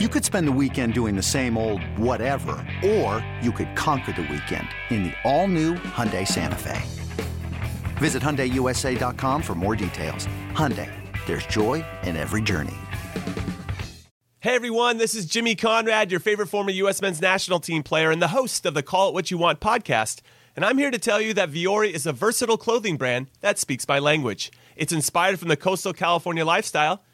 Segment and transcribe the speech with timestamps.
[0.00, 4.22] You could spend the weekend doing the same old whatever, or you could conquer the
[4.22, 6.82] weekend in the all-new Hyundai Santa Fe.
[7.98, 10.26] Visit HyundaiUSA.com for more details.
[10.50, 10.90] Hyundai,
[11.26, 12.74] there's joy in every journey.
[14.40, 17.00] Hey everyone, this is Jimmy Conrad, your favorite former U.S.
[17.00, 20.22] men's national team player and the host of the Call It What You Want podcast.
[20.56, 23.86] And I'm here to tell you that Vuori is a versatile clothing brand that speaks
[23.86, 24.50] my language.
[24.74, 27.04] It's inspired from the coastal California lifestyle–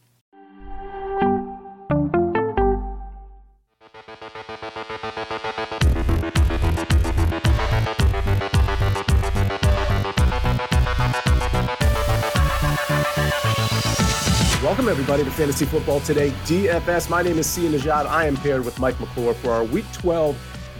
[14.81, 17.07] Welcome, everybody, to Fantasy Football Today DFS.
[17.07, 18.07] My name is Sia Nejad.
[18.07, 20.35] I am paired with Mike McClure for our Week 12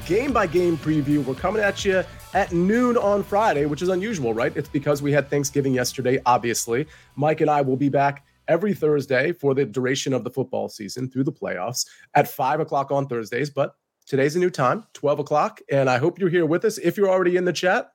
[0.07, 1.23] game by game preview.
[1.23, 4.57] We're coming at you at noon on Friday, which is unusual, right?
[4.57, 6.87] It's because we had Thanksgiving yesterday, obviously.
[7.15, 11.07] Mike and I will be back every Thursday for the duration of the football season
[11.07, 11.85] through the playoffs
[12.15, 13.51] at 5 o'clock on Thursdays.
[13.51, 13.75] But
[14.07, 15.61] today's a new time, 12 o'clock.
[15.69, 16.79] And I hope you're here with us.
[16.79, 17.91] If you're already in the chat,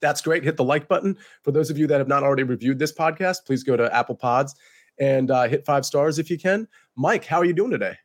[0.00, 0.44] that's great.
[0.44, 1.18] Hit the like button.
[1.42, 4.14] For those of you that have not already reviewed this podcast, please go to Apple
[4.14, 4.54] Pods
[5.02, 6.68] and uh, hit five stars if you can.
[6.96, 7.96] Mike, how are you doing today?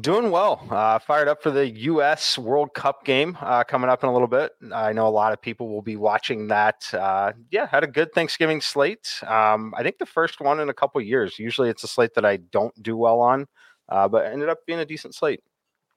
[0.00, 0.64] Doing well.
[0.70, 2.38] Uh, fired up for the U.S.
[2.38, 4.52] World Cup game uh, coming up in a little bit.
[4.72, 6.92] I know a lot of people will be watching that.
[6.92, 9.08] Uh, yeah, had a good Thanksgiving slate.
[9.26, 11.38] Um, I think the first one in a couple years.
[11.38, 13.46] Usually it's a slate that I don't do well on,
[13.88, 15.40] uh, but ended up being a decent slate.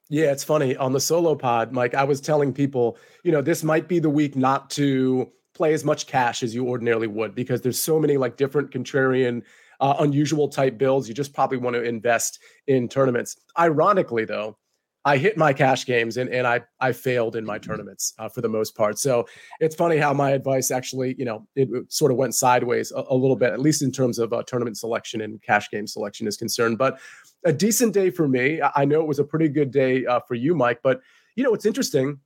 [0.09, 0.75] Yeah, it's funny.
[0.78, 4.09] On the solo pod, Mike, I was telling people, you know, this might be the
[4.09, 8.16] week not to play as much cash as you ordinarily would because there's so many
[8.16, 9.41] like different contrarian
[9.80, 11.08] uh, unusual type builds.
[11.08, 13.38] You just probably want to invest in tournaments.
[13.58, 14.58] Ironically, though,
[15.06, 18.42] I hit my cash games and, and I I failed in my tournaments uh, for
[18.42, 19.00] the most part.
[19.00, 19.26] So
[19.62, 23.16] it's funny how my advice actually, you know, it, sort of went sideways a, a,
[23.16, 26.36] little bit, at least in terms of uh, tournament selection and cash game selection is
[26.36, 26.78] concerned.
[26.78, 27.00] But
[27.46, 28.59] a decent day for me.
[28.76, 30.82] I know it was a pretty good day uh, for you, Mike.
[30.84, 31.00] But
[31.38, 32.20] you know, it's interesting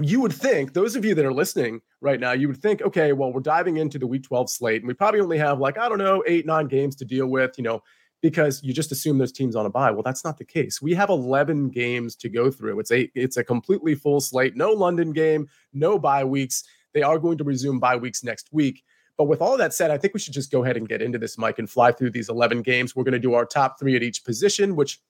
[0.00, 3.12] you would think those of you that are listening right now you would think okay
[3.12, 5.90] well we're diving into the week 12 slate and we probably only have like i
[5.90, 7.82] don't know eight nine games to deal with you know
[8.24, 9.90] because you just assume those teams on a bye.
[9.90, 10.80] Well that's not the case.
[10.80, 12.80] We have 11 games to go through.
[12.80, 14.56] It's a it's a completely full slate.
[14.56, 16.64] No london game no bye weeks.
[16.94, 18.82] They are going to resume bye weeks next week.
[19.18, 21.18] But with all that said i think we should just go ahead and get into
[21.18, 22.96] this mike and fly through these 11 games.
[22.96, 25.00] We're going to do our top three at each position which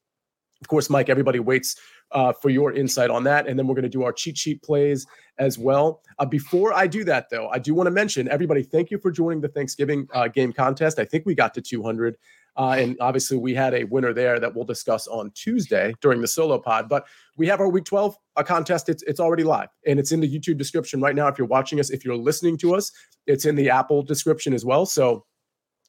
[0.64, 1.76] of course, Mike, everybody waits
[2.12, 3.46] uh, for your insight on that.
[3.46, 6.00] And then we're going to do our cheat sheet plays as well.
[6.18, 9.10] Uh, before I do that, though, I do want to mention everybody, thank you for
[9.10, 10.98] joining the Thanksgiving uh, game contest.
[10.98, 12.16] I think we got to 200.
[12.56, 16.28] Uh, and obviously, we had a winner there that we'll discuss on Tuesday during the
[16.28, 16.88] solo pod.
[16.88, 17.04] But
[17.36, 18.88] we have our week 12 a contest.
[18.88, 21.28] It's, it's already live and it's in the YouTube description right now.
[21.28, 22.90] If you're watching us, if you're listening to us,
[23.26, 24.86] it's in the Apple description as well.
[24.86, 25.26] So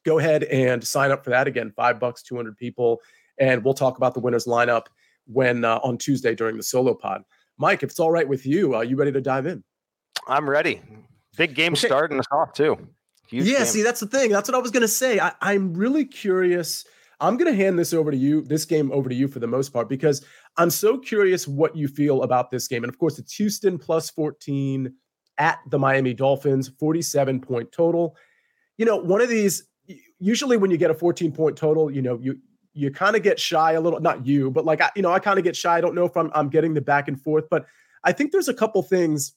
[0.06, 1.48] go ahead and sign up for that.
[1.48, 3.00] Again, five bucks, 200 people
[3.38, 4.86] and we'll talk about the winners lineup
[5.26, 7.22] when uh, on Tuesday during the solo pod.
[7.58, 9.64] Mike, if it's all right with you, are you ready to dive in?
[10.28, 10.82] I'm ready.
[11.36, 11.86] Big game okay.
[11.86, 12.76] starting us off too.
[13.28, 13.66] Huge yeah, game.
[13.66, 14.30] see, that's the thing.
[14.30, 15.18] That's what I was going to say.
[15.18, 16.84] I, I'm really curious.
[17.20, 19.46] I'm going to hand this over to you, this game over to you for the
[19.46, 20.24] most part, because
[20.56, 22.84] I'm so curious what you feel about this game.
[22.84, 24.92] And of course, it's Houston plus 14
[25.38, 28.16] at the Miami Dolphins, 47 point total.
[28.76, 29.66] You know, one of these,
[30.18, 32.38] usually when you get a 14 point total, you know, you
[32.76, 35.18] you kind of get shy a little not you but like I, you know i
[35.18, 37.44] kind of get shy i don't know if I'm, I'm getting the back and forth
[37.50, 37.66] but
[38.04, 39.34] i think there's a couple things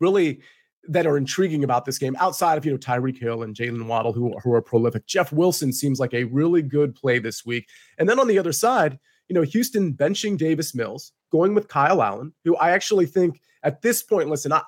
[0.00, 0.40] really
[0.88, 4.12] that are intriguing about this game outside of you know Tyreek Hill and Jaylen Waddle
[4.12, 5.06] who, who are prolific.
[5.06, 7.68] Jeff Wilson seems like a really good play this week.
[7.98, 12.02] And then on the other side, you know, Houston benching Davis Mills, going with Kyle
[12.02, 14.62] Allen, who I actually think at this point, listen, I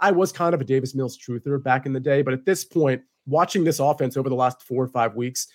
[0.00, 2.64] I was kind of a Davis Mills truther back in the day, but at this
[2.64, 5.46] point, watching this offense over the last four or five weeks,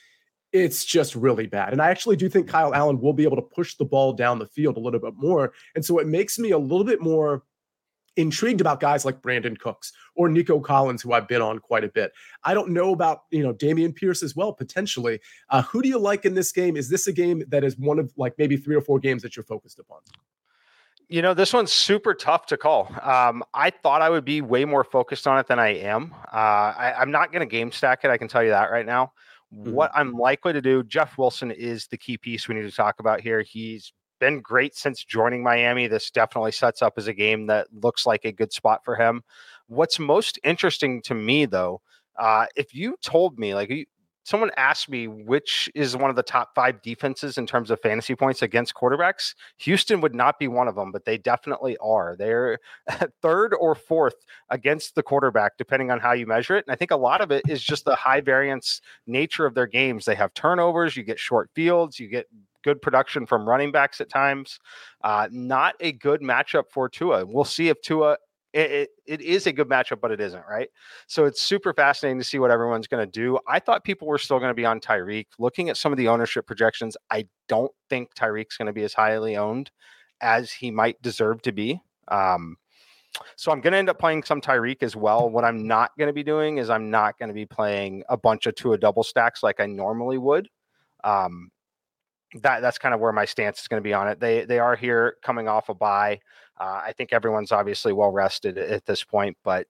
[0.56, 1.74] it's just really bad.
[1.74, 4.40] And I actually do think Kyle Allen will be able to push the ball down
[4.40, 5.52] the field a little bit more.
[5.76, 7.44] And so it makes me a little bit more
[8.16, 11.90] intrigued about guys like Brandin Cooks or Nico Collins, who I've been on quite a
[11.90, 12.14] bit.
[12.46, 15.20] I don't know about you know Dameon Pierce as well potentially.
[15.50, 16.78] Uh, who do you like in this game?
[16.78, 19.36] Is this a game that is one of like maybe three or four games that
[19.36, 20.00] you're focused upon?
[21.10, 22.90] You know, this one's super tough to call.
[23.04, 26.16] Um, I thought I would be way more focused on it than I am.
[26.34, 26.36] Uh,
[26.78, 28.10] I, am not going to game stack it.
[28.10, 29.12] I can tell you that right now.
[29.56, 29.72] Mm-hmm.
[29.72, 33.00] What I'm likely to do, Jeff Wilson is the key piece we need to talk
[33.00, 33.42] about here.
[33.42, 35.88] He's been great since joining Miami.
[35.88, 39.24] This definitely sets up as a game that looks like a good spot for him.
[39.68, 41.82] What's most interesting to me, though,
[42.18, 43.88] uh, if you told me, like,
[44.26, 48.16] someone asked me which is one of the top five defenses in terms of fantasy
[48.16, 52.16] points against quarterbacks, Houston would not be one of them, but they definitely are.
[52.18, 52.60] They're
[53.22, 54.16] third or fourth
[54.50, 56.66] against the quarterback, depending on how you measure it.
[56.68, 59.68] And I think a lot of it is just the high variance nature of their
[59.68, 60.06] games.
[60.06, 62.26] They have turnovers, you get short fields, you get
[62.64, 64.60] good production from running backs at times.
[65.04, 67.24] Uh, not a good matchup for Tua.
[67.24, 68.18] We'll see if Tua
[68.56, 70.70] it, it, it is a good matchup, but it isn't, right?
[71.08, 73.38] So it's super fascinating to see what everyone's going to do.
[73.48, 75.28] I thought people were still going to be on Tyreek.
[75.38, 78.94] Looking at some of the ownership projections, I don't think Tyreek's going to be as
[78.94, 79.72] highly owned
[80.22, 81.82] as he might deserve to be.
[82.08, 82.56] Um,
[83.36, 85.30] so I'm going to end up playing some Tyreek as well.
[85.30, 88.16] What I'm not going to be doing is I'm not going to be playing a
[88.16, 90.48] bunch of Tua double stacks like I normally would.
[91.04, 91.52] Um,
[92.42, 94.20] that that's kind of where my stance is going to be on it.
[94.20, 96.20] They they are here coming off a bye.
[96.60, 99.68] Uh, I think everyone's obviously well rested at this point, but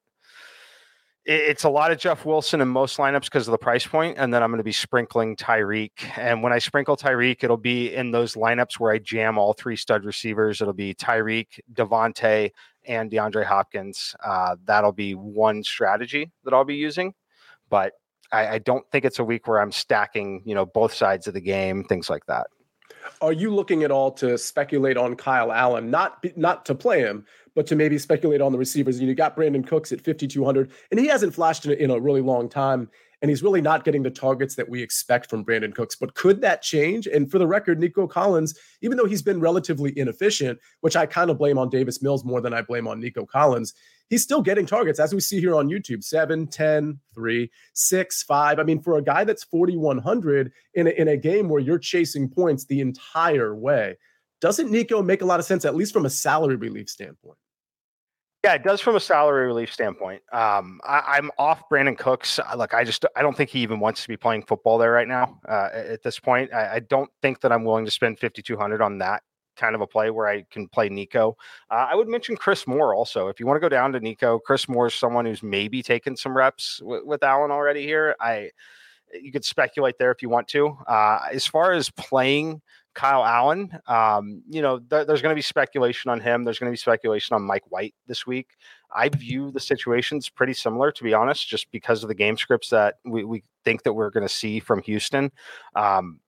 [1.27, 4.31] it's a lot of Jeff Wilson in most lineups because of the price point, and
[4.31, 6.17] then I'm going to be sprinkling Tyreek.
[6.17, 9.75] And when I sprinkle Tyreek, it'll be in those lineups where I jam all three
[9.75, 10.61] stud receivers.
[10.61, 12.51] It'll be Tyreek, Davante,
[12.85, 14.15] and DeAndre Hopkins.
[14.23, 17.15] Uh, that'll be one strategy that I'll be using,
[17.71, 17.93] but
[18.31, 21.33] I, I don't think it's a week where I'm stacking, you know, both sides of
[21.33, 22.47] the game, things like that.
[23.21, 27.25] Are you looking at all to speculate on Kyle Allen, not not to play him,
[27.53, 28.99] but to maybe speculate on the receivers?
[28.99, 32.21] You got Brandin Cooks at 5200, and he hasn't flashed in a, in a really
[32.21, 32.89] long time
[33.21, 35.95] and he's really not getting the targets that we expect from Brandin Cooks.
[35.95, 37.07] But could that change?
[37.07, 41.31] And for the record, Nico Collins, even though he's been relatively inefficient, which I kind
[41.31, 43.73] of blame on Davis Mills more than I blame on Nico Collins,
[44.09, 48.59] he's still getting targets, as we see here on YouTube 7, 10, 3, 6, 5.
[48.59, 52.29] I mean, for a guy that's 4,100 in a, in a game where you're chasing
[52.29, 53.97] points the entire way,
[54.41, 57.37] doesn't Nico make a lot of sense, at least from a salary relief standpoint?
[58.43, 60.21] Yeah, it does from a salary relief standpoint.
[60.31, 62.39] Um, I, am off Brandin Cooks.
[62.55, 65.07] Look, I just I don't think he even wants to be playing football there right
[65.07, 65.39] now.
[65.49, 68.99] Uh, at this point, I, I, don't think that I'm willing to spend 5,200 on
[68.99, 69.23] that
[69.55, 71.37] kind of a play where I can play Nico.
[71.69, 73.27] Uh, I would mention Chris Moore also.
[73.27, 76.15] If you want to go down to Nico, Chris Moore is someone who's maybe taken
[76.15, 78.15] some reps w- with Allen already here.
[78.19, 78.51] I
[79.21, 80.77] you could speculate there if you want to.
[80.87, 82.61] Uh, as far as playing
[82.95, 83.77] Kyle Allen.
[83.87, 86.43] Um, you know, th- there's going to be speculation on him.
[86.43, 88.47] There's going to be speculation on Mike White this week.
[88.95, 92.69] I view the situations pretty similar, to be honest, just because of the game scripts
[92.69, 95.31] that we, we think that we're going to see from Houston.
[95.75, 96.19] Um,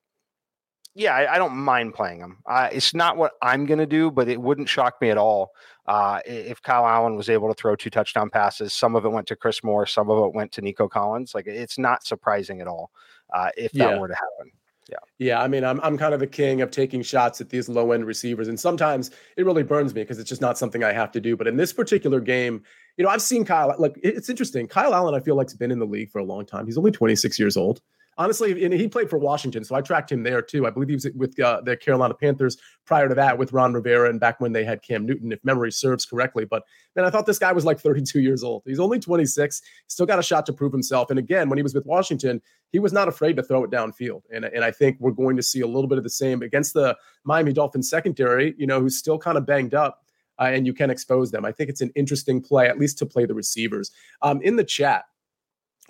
[0.97, 2.37] yeah, I, I, don't mind playing him.
[2.47, 5.51] Uh, it's not what I'm going to do, but it wouldn't shock me at all
[5.85, 8.73] uh, if Kyle Allen was able to throw two touchdown passes.
[8.73, 11.35] Some of it went to Chris Moore, some of it went to Nico Collins.
[11.35, 12.89] Like it's not surprising at all
[13.31, 13.99] uh, if that yeah.
[13.99, 14.51] were to happen.
[14.89, 14.97] Yeah.
[15.19, 15.41] Yeah.
[15.41, 18.05] I mean, I'm I'm kind of the king of taking shots at these low end
[18.05, 18.47] receivers.
[18.47, 21.35] And sometimes it really burns me because it's just not something I have to do.
[21.35, 22.63] But in this particular game,
[22.95, 23.75] you know, I've seen Kyle.
[23.77, 24.65] Like, it's interesting.
[24.65, 26.65] Kyle Allen, I feel like, has been in the league for a long time.
[26.65, 27.81] He's only 26 years old
[28.17, 30.65] honestly, and he played for Washington, so I tracked him there too.
[30.65, 34.09] I believe he was with uh, the Carolina Panthers prior to that with Ron Rivera
[34.09, 36.45] and back when they had Cam Newton, if memory serves correctly.
[36.45, 36.63] But
[36.95, 38.63] man, I thought this guy was like 32 years old.
[38.65, 41.09] He's only 26, still got a shot to prove himself.
[41.09, 44.23] And again, when he was with Washington, he was not afraid to throw it downfield.
[44.33, 46.73] And, and I think we're going to see a little bit of the same against
[46.73, 50.03] the Miami Dolphins secondary, you know, who's still kind of banged up.
[50.39, 51.45] Uh, and you can expose them.
[51.45, 53.89] I think it's an interesting play, at least to play the receivers.
[54.21, 55.05] Um, in the chat,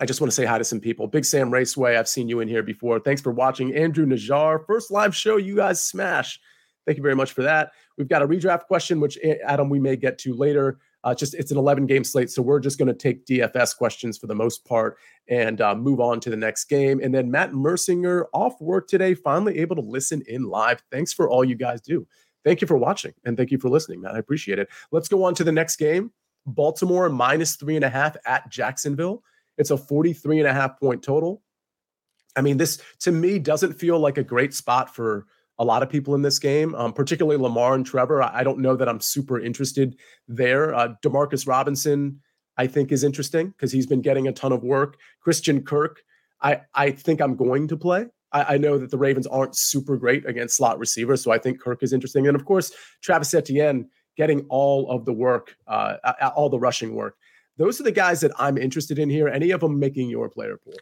[0.00, 1.08] I just want to say hi to some people.
[1.08, 3.00] Big Sam Raceway, I've seen you in here before.
[3.00, 3.74] Thanks for watching.
[3.74, 6.38] Andrew Najar, first live show you guys smash.
[6.86, 7.72] Thank you very much for that.
[7.98, 10.78] We've got a redraft question, which eh, Adam we may get to later.
[11.04, 14.18] Uh, just it's an 11 game slate, so we're just going to take DFS questions
[14.18, 14.96] for the most part
[15.28, 17.00] and uh, move on to the next game.
[17.02, 20.82] And then Matt Mercinger off work today, finally able to listen in live.
[20.90, 22.06] Thanks for all you guys do.
[22.44, 24.14] Thank you for watching and thank you for listening, Matt.
[24.14, 24.68] I appreciate it.
[24.90, 26.12] Let's go on to the next game.
[26.46, 29.22] Baltimore minus three and a half at Jacksonville.
[29.58, 31.42] It's a 43 and a half point total.
[32.36, 35.26] I mean, this to me doesn't feel like a great spot for
[35.58, 38.22] a lot of people in this game, um, particularly Lamar and Trevor.
[38.22, 39.96] I, I, don't know that I'm super interested
[40.28, 40.72] there.
[40.72, 42.20] Uh, Demarcus Robinson,
[42.56, 44.98] I think, is interesting because he's been getting a ton of work.
[45.20, 46.00] Christian Kirk,
[46.40, 48.06] I, I think I'm going to play.
[48.30, 51.60] I, I, know that the Ravens aren't super great against slot receivers, so I think
[51.60, 52.28] Kirk is interesting.
[52.28, 52.70] And of course,
[53.02, 55.96] Travis Etienne getting all of the work, uh,
[56.36, 57.16] all the rushing work.
[57.58, 59.28] Those are the guys that I'm interested in here.
[59.28, 60.74] Any of them making your player pool?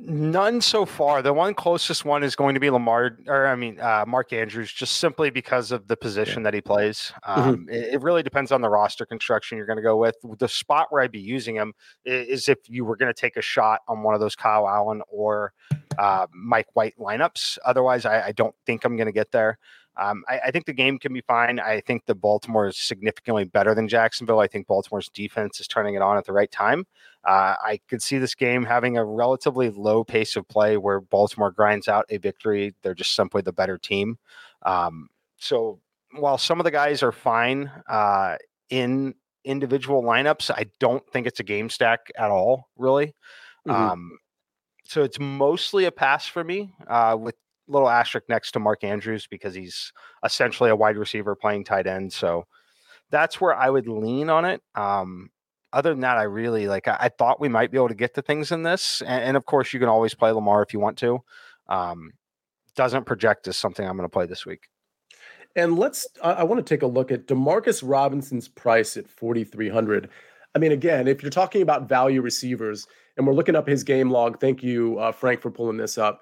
[0.00, 1.22] None so far.
[1.22, 4.72] The one closest one is going to be Lamar, or I mean, uh, Mark Andrews,
[4.72, 6.44] just simply because of the position yeah.
[6.44, 7.12] that he plays.
[7.26, 7.40] Mm-hmm.
[7.40, 7.70] Um, mm-hmm.
[7.70, 10.14] it, it, really depends on the roster construction you're going to go with.
[10.38, 11.72] The spot where I'd be using him
[12.04, 15.02] is if you were going to take a shot on one of those Kyle Allen
[15.08, 15.52] or
[15.98, 17.58] uh, Mike White lineups.
[17.64, 19.58] Otherwise, I, I don't think I'm going to get there.
[19.98, 21.58] Um, I, I, think the game can be fine.
[21.58, 24.38] I think the Baltimore is significantly better than Jacksonville.
[24.38, 26.86] I think Baltimore's defense is turning it on at the right time.
[27.24, 31.50] Uh, I could see this game having a relatively low pace of play where Baltimore
[31.50, 32.74] grinds out a victory.
[32.82, 34.18] They're just simply the better team.
[34.62, 35.80] Um, so
[36.12, 38.36] while some of the guys are fine uh,
[38.70, 39.14] in
[39.44, 43.14] individual lineups, I don't think it's a game stack at all, really.
[43.66, 43.70] Mm-hmm.
[43.70, 44.18] Um,
[44.84, 47.34] so it's mostly a pass for me uh, with
[47.68, 49.92] little asterisk next to Mark Andrews because he's
[50.24, 52.12] essentially a wide receiver playing tight end.
[52.12, 52.46] So
[53.10, 54.62] that's where I would lean on it.
[54.74, 55.30] Um,
[55.72, 56.88] other than that, I really like.
[56.88, 59.36] I, I, thought we might be able to get to things in this, and, and,
[59.36, 61.18] of course, you can always play Lamar if you want to.
[61.68, 62.12] Um,
[62.74, 64.68] doesn't project as something I'm going to play this week.
[65.56, 66.06] And let's.
[66.22, 70.08] I, I want to take a look at Demarcus Robinson's price at 4,300.
[70.54, 72.86] I mean, again, if you're talking about value receivers,
[73.18, 74.40] and we're looking up his game log.
[74.40, 76.20] Thank you, uh, Frank, for pulling this up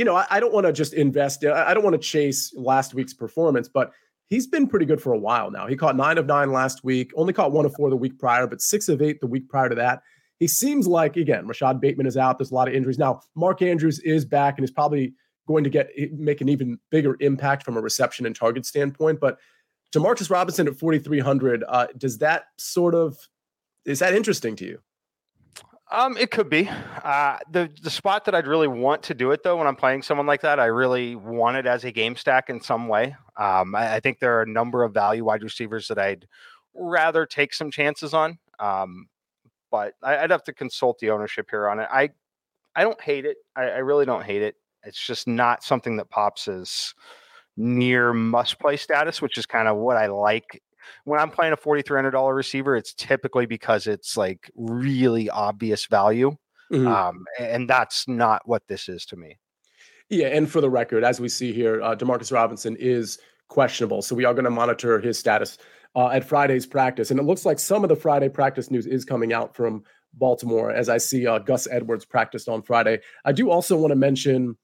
[0.00, 1.44] you know, I, I don't want to just invest.
[1.44, 3.92] I don't want to chase last week's performance, but
[4.30, 5.66] he's been pretty good for a while now.
[5.66, 8.46] He caught nine of nine last week, only caught one of four the week prior,
[8.46, 10.00] but six of eight the week prior to that.
[10.38, 12.38] He seems like, again, Rashod Bateman is out.
[12.38, 12.98] There's a lot of injuries.
[12.98, 15.12] Now, Mark Andrews is back and is probably
[15.46, 19.20] going to get make an even bigger impact from a reception and target standpoint.
[19.20, 19.36] But
[19.94, 23.18] Demarcus Robinson at 4,300, uh, does that sort of,
[23.84, 24.78] is that interesting to you?
[25.92, 26.68] Um, it could be.
[27.02, 30.02] Uh, the the spot that I'd really want to do it though, when I'm playing
[30.02, 33.16] someone like that, I really want it as a game stack in some way.
[33.36, 36.28] Um, I, I, think there are a number of value wide receivers that I'd
[36.74, 38.38] rather take some chances on.
[38.60, 39.08] Um,
[39.70, 41.88] but I, would have to consult the ownership here on it.
[41.90, 42.10] I
[42.76, 43.38] I don't hate it.
[43.56, 44.54] I, I really don't hate it.
[44.84, 46.94] It's just not something that pops as
[47.56, 50.62] near must play status, which is kind of what I like
[51.04, 56.36] when I'm playing a $4,300 receiver, it's typically because it's like really obvious value.
[56.72, 56.86] Mm-hmm.
[56.86, 59.38] Um, and that's not what this is to me.
[60.08, 60.28] Yeah.
[60.28, 63.18] And for the record, as we see here, uh, Demarcus Robinson is
[63.48, 64.02] questionable.
[64.02, 65.58] So we are going to monitor his status
[65.94, 67.10] uh, at Friday's practice.
[67.10, 69.82] And it looks like some of the Friday practice news is coming out from
[70.14, 73.00] Baltimore as I see uh, Gus Edwards practiced on Friday.
[73.24, 74.56] I do also want to mention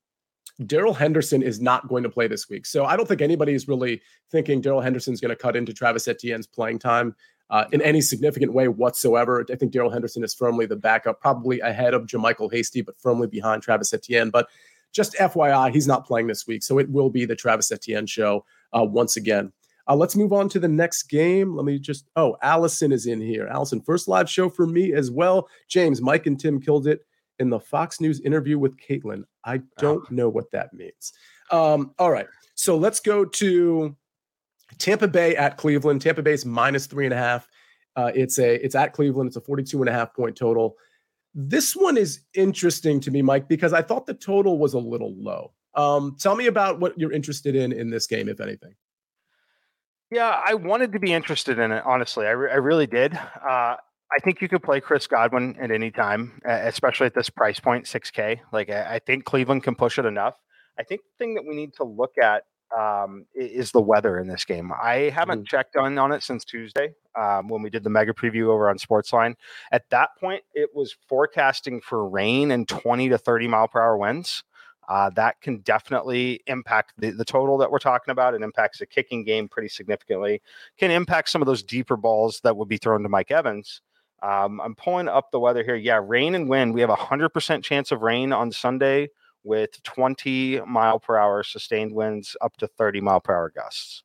[0.65, 2.65] Darrell Henderson is not going to play this week.
[2.65, 5.75] So I don't think anybody is really thinking Darrell Henderson is going to cut into
[5.75, 7.15] Travis Etienne's playing time
[7.51, 9.45] uh, in any significant way whatsoever.
[9.51, 13.27] I think Darrell Henderson is firmly the backup, probably ahead of JaMycal Hasty, but firmly
[13.27, 14.31] behind Travis Etienne.
[14.31, 14.49] But
[14.93, 16.63] just FYI, he's not playing this week.
[16.63, 19.53] So it will be the Travis Etienne show uh, once again.
[19.89, 21.55] Uh, let's move on to the next game.
[21.55, 23.47] Let me just, oh, Allison is in here.
[23.47, 25.49] Allison, first live show for me as well.
[25.69, 27.07] James, Mike, and Tim killed it
[27.38, 29.25] in the Fox News interview with Caitlin.
[29.45, 30.14] I don't oh.
[30.14, 31.12] know what that means.
[31.50, 32.26] Um, all right.
[32.55, 33.97] So let's go to
[34.78, 36.02] Tampa Bay at Cleveland.
[36.02, 37.49] Tampa Bay is minus three and a half.
[37.95, 39.28] Uh, it's a it's at Cleveland.
[39.28, 40.76] It's a 42 and a half point total.
[41.35, 45.14] This one is interesting to me, Mike, because I thought the total was a little
[45.16, 45.52] low.
[45.75, 48.75] Um, tell me about what you're interested in in this game, if anything.
[50.11, 51.83] Yeah, I wanted to be interested in it.
[51.85, 53.19] Honestly, I, re- I really did.
[53.47, 53.76] Uh,
[54.13, 57.87] I think you could play Chris Godwin at any time, especially at this price point,
[57.87, 58.41] 6K.
[58.53, 60.37] Like, I think Cleveland can push it enough.
[60.79, 62.45] I think the thing that we need to look at
[62.77, 64.73] um, is the weather in this game.
[64.73, 65.47] I haven't mm-hmm.
[65.47, 68.79] checked on, on it since Tuesday um, when we did the mega preview over on
[68.79, 69.35] Sportsline.
[69.73, 73.97] At that point, it was forecasting for rain and 20 to 30 mile per hour
[73.97, 74.43] winds.
[74.89, 78.35] Uh, that can definitely impact the, the total that we're talking about.
[78.35, 80.43] It impacts the kicking game pretty significantly,
[80.79, 83.81] can impact some of those deeper balls that would be thrown to Mike Evans.
[84.23, 85.77] Um, I'm pulling up the weather here.
[85.77, 86.75] Yeah, rain and wind.
[86.75, 89.09] We have a hundred percent chance of rain on Sunday
[89.45, 94.03] with 20 mile per hour sustained winds up to 30 mile per hour gusts.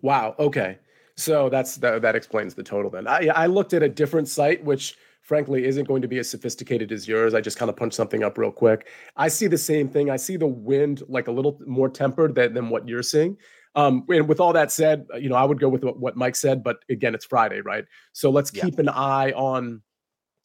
[0.00, 0.34] Wow.
[0.38, 0.78] Okay.
[1.16, 3.06] So that's that, that explains the total then.
[3.06, 6.90] I, I looked at a different site, which frankly isn't going to be as sophisticated
[6.90, 7.34] as yours.
[7.34, 8.88] I just kind of punched something up real quick.
[9.16, 10.10] I see the same thing.
[10.10, 13.36] I see the wind like a little more tempered than, than what you're seeing.
[13.74, 16.36] Um, and with all that said, uh, you know, I would go with what Mike
[16.36, 17.84] said, but again, it's Friday, right?
[18.12, 18.64] So let's yeah.
[18.64, 19.82] keep an eye on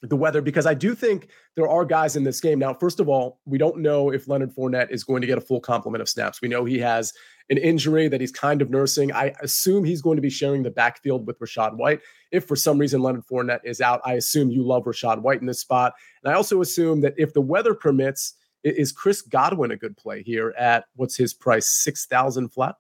[0.03, 2.59] the weather because I do think there are guys in this game.
[2.59, 5.41] Now, first of all, we don't know if Leonard Fournette is going to get a
[5.41, 6.41] full complement of snaps.
[6.41, 7.13] We know he has
[7.49, 9.11] an injury that he's kind of nursing.
[9.11, 12.01] I assume he's going to be sharing the backfield with Rachaad White.
[12.31, 15.47] If for some reason Leonard Fournette is out, I assume you love Rachaad White in
[15.47, 15.93] this spot.
[16.23, 20.21] And I also assume that if the weather permits, is Chris Godwin a good play
[20.23, 21.67] here at what's his price?
[21.67, 22.75] 6,000 flat?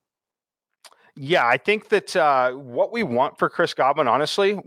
[1.19, 4.59] Yeah, I think that uh, what we want for Chris Godwin, honestly,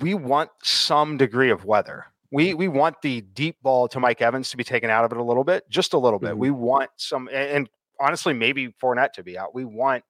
[0.00, 2.06] we want some degree of weather.
[2.32, 5.18] We we want the deep ball to Mike Evans to be taken out of it
[5.18, 6.30] a little bit, just a little bit.
[6.30, 6.40] Mm-hmm.
[6.40, 9.54] We want some, and honestly, maybe Fournette to be out.
[9.54, 10.04] We want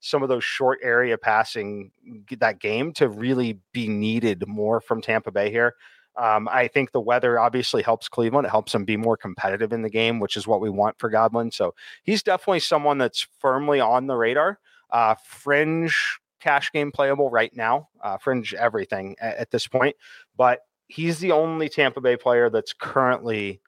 [0.00, 1.92] some of those short area passing
[2.38, 5.76] that game to really be needed more from Tampa Bay here.
[6.16, 8.46] Um, I think the weather obviously helps Cleveland.
[8.46, 11.08] It helps them be more competitive in the game, which is what we want for
[11.08, 11.50] Godwin.
[11.52, 14.58] So he's definitely someone that's firmly on the radar.
[14.92, 19.96] Uh, fringe cash game playable right now, uh, fringe everything at, at, this point.
[20.36, 23.60] But he's the only Tampa Bay player that's currently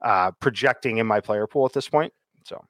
[0.00, 2.12] uh, projecting in my player pool at this point.
[2.44, 2.64] So.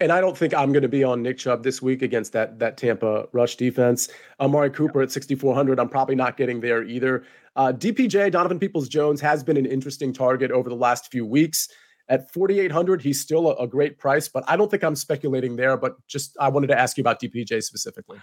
[0.00, 2.58] And I don't think I'm going to be on Nick Chubb this week against that
[2.58, 4.08] that Tampa rush defense.
[4.38, 5.78] Amari Cooper at 6,400.
[5.78, 7.24] I'm probably not getting there either.
[7.56, 11.68] Uh, DPJ Donovan Peoples Jones has been an interesting target over the last few weeks.
[12.10, 15.76] At 4,800, he's still a, a great price, but I don't think I'm speculating there.
[15.78, 18.18] But just I wanted to ask you about DPJ specifically.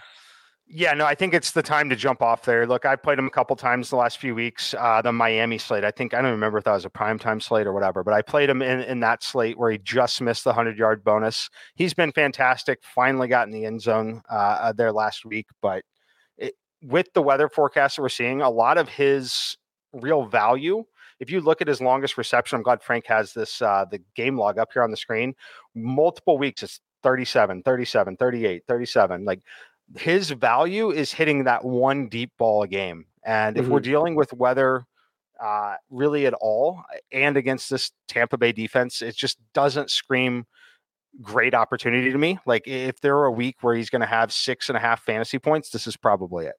[0.70, 2.66] Yeah, no, I think it's the time to jump off there.
[2.66, 4.74] Look, I played him a couple times the last few weeks.
[4.74, 7.40] Uh, the Miami slate, I think I don't remember if that was a prime time
[7.40, 10.44] slate or whatever, but I played him in, in that slate where he just missed
[10.44, 11.48] the hundred yard bonus.
[11.74, 12.80] He's been fantastic.
[12.82, 15.84] Finally got in the end zone uh, uh, there last week, but
[16.36, 19.56] it, with the weather forecast that we're seeing, a lot of his
[19.94, 20.84] real value.
[21.20, 24.38] If you look at his longest reception, I'm glad Frank has this uh, the game
[24.38, 25.34] log up here on the screen.
[25.74, 29.24] Multiple weeks, it's 37, 37, 38, 37.
[29.24, 29.40] Like
[29.96, 33.06] his value is hitting that one deep ball a game.
[33.24, 33.72] And if mm-hmm.
[33.72, 34.84] we're dealing with weather
[35.42, 36.82] uh, really at all
[37.12, 40.46] and against this Tampa Bay defense, it just doesn't scream
[41.22, 42.38] great opportunity to me.
[42.46, 45.02] Like if there are a week where he's going to have six and a half
[45.02, 46.54] fantasy points, this is probably it.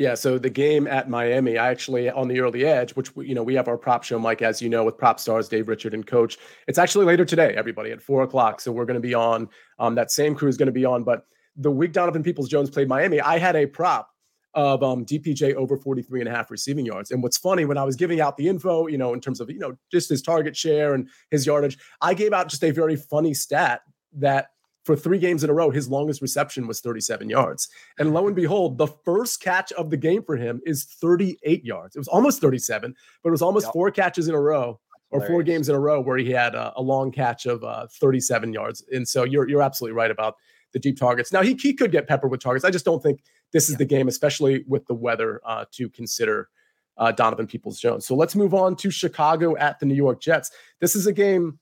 [0.00, 3.42] Yeah, so the game at Miami, I actually on the early edge, which you know
[3.42, 6.06] we have our prop show, Mike, as you know, with prop stars Dave Richard and
[6.06, 6.38] Coach.
[6.66, 8.62] It's actually later today, everybody, at four o'clock.
[8.62, 9.50] So we're going to be on.
[9.78, 12.70] Um, that same crew is going to be on, but the week Donovan Peoples Jones
[12.70, 14.08] played Miami, I had a prop
[14.54, 17.10] of um, DPJ over 43 and a half receiving yards.
[17.10, 19.50] And what's funny, when I was giving out the info, you know, in terms of,
[19.50, 22.96] you know, just his target share and his yardage, I gave out just a very
[22.96, 23.82] funny stat
[24.14, 24.48] that
[24.90, 27.68] for three games in a row, his longest reception was 37 yards.
[27.98, 31.96] And lo and behold, the first catch of the game for him is 38 yards.
[31.96, 33.72] It was almost 37, but it was almost yep.
[33.72, 36.72] four catches in a row or four games in a row where he had a,
[36.76, 38.84] a long catch of uh, 37 yards.
[38.92, 40.36] And so you're you're absolutely right about
[40.72, 41.32] the deep targets.
[41.32, 42.64] Now he, he could get peppered with targets.
[42.64, 43.22] I just don't think
[43.52, 43.78] this is yeah.
[43.78, 46.48] the game, especially with the weather, uh, to consider
[46.96, 48.06] uh, Donovan Peoples Jones.
[48.06, 50.50] So let's move on to Chicago at the New York Jets.
[50.80, 51.58] This is a game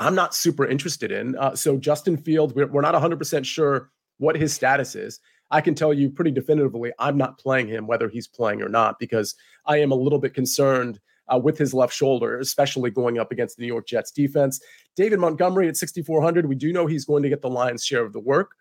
[0.00, 1.36] I'm not super interested in.
[1.36, 5.20] Uh, so Justin Field, we're, we're not 100% sure what his status is.
[5.50, 8.98] I can tell you pretty definitively, I'm not playing him, whether he's playing or not,
[8.98, 9.34] because
[9.66, 11.00] I am a little bit concerned
[11.32, 14.60] uh, with his left shoulder, especially going up against the New York Jets defense.
[14.96, 18.12] David Montgomery at 6,400, we do know he's going to get the lion's share of
[18.12, 18.52] the work,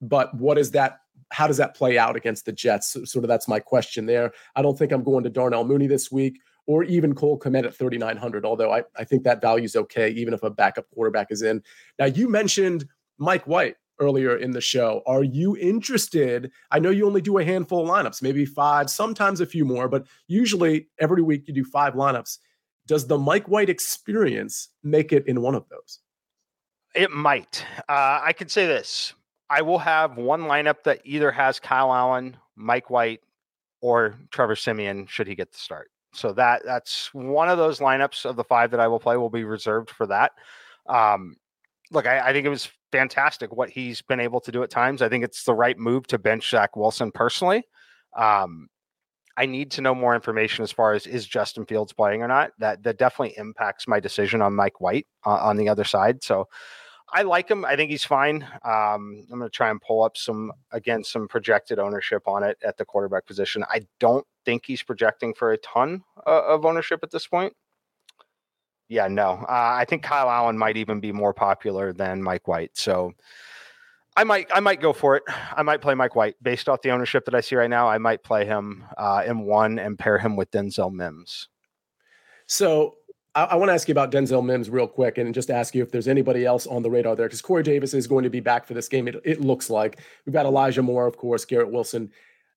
[0.00, 1.00] but what is that?
[1.30, 2.92] How does that play out against the Jets?
[2.92, 4.32] So, sort of that's my question there.
[4.56, 7.74] I don't think I'm going to Darnell Mooney this week or even Cole Kmet at
[7.74, 11.40] 3,900, although I, I think that value is okay, even if a backup quarterback is
[11.40, 11.62] in.
[11.98, 15.02] Now, you mentioned Mike White earlier in the show.
[15.06, 16.52] Are you interested?
[16.70, 19.88] I know you only do a handful of lineups, maybe five, sometimes a few more,
[19.88, 22.36] but usually every week you do five lineups.
[22.86, 26.00] Does the Mike White experience make it in one of those?
[26.94, 27.64] It might.
[27.88, 29.14] Uh, I could say this
[29.48, 33.22] I will have one lineup that either has Kyle Allen, Mike White,
[33.80, 35.90] or Trevor Siemian, should he get the start.
[36.14, 39.30] So that that's one of those lineups of the five that I will play will
[39.30, 40.32] be reserved for that.
[40.86, 41.36] Um,
[41.90, 45.02] look, I, I, think it was fantastic what he's been able to do at times.
[45.02, 47.62] I think it's the right move to bench Zach Wilson personally.
[48.16, 48.68] Um,
[49.36, 52.52] I need to know more information as far as is Justin Fields playing or not.
[52.58, 56.24] That that definitely impacts my decision on Mike White uh, on the other side.
[56.24, 56.48] So
[57.12, 57.64] I like him.
[57.64, 58.42] I think he's fine.
[58.64, 62.58] Um, I'm going to try and pull up some again some projected ownership on it
[62.62, 63.64] at the quarterback position.
[63.68, 67.54] I don't think he's projecting for a ton uh, of ownership at this point.
[68.88, 69.44] Yeah, no.
[69.48, 72.76] Uh, I think Kyle Allen might even be more popular than Mike White.
[72.76, 73.12] So
[74.16, 75.22] I might I might go for it.
[75.56, 77.88] I might play Mike White based off the ownership that I see right now.
[77.88, 81.48] I might play him uh, in one and pair him with Denzel Mims.
[82.46, 82.96] So
[83.38, 85.82] I, I want to ask you about Denzel Mims real quick and just ask you
[85.82, 88.40] if there's anybody else on the radar there because Corey Davis is going to be
[88.40, 89.06] back for this game.
[89.06, 92.10] It, it looks like we've got Elijah Moore, of course, Garrett Wilson.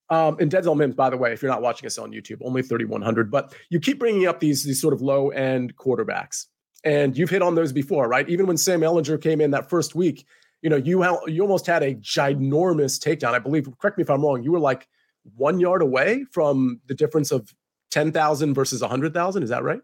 [0.10, 2.64] Um, and Denzel Mims, by the way, if you're not watching us on YouTube, only
[2.64, 3.30] 3,100.
[3.30, 6.48] But you keep bringing up these these sort of low end quarterbacks,
[6.84, 8.28] and you've hit on those before, right?
[8.28, 10.26] Even when Sam Ehlinger came in that first week,
[10.64, 13.34] you know, you you almost had a ginormous takedown.
[13.34, 13.70] I believe.
[13.78, 14.44] Correct me if I'm wrong.
[14.44, 14.88] You were like
[15.38, 17.54] one yard away from the difference of
[17.90, 19.44] ten thousand versus a hundred thousand.
[19.44, 19.82] Is that right?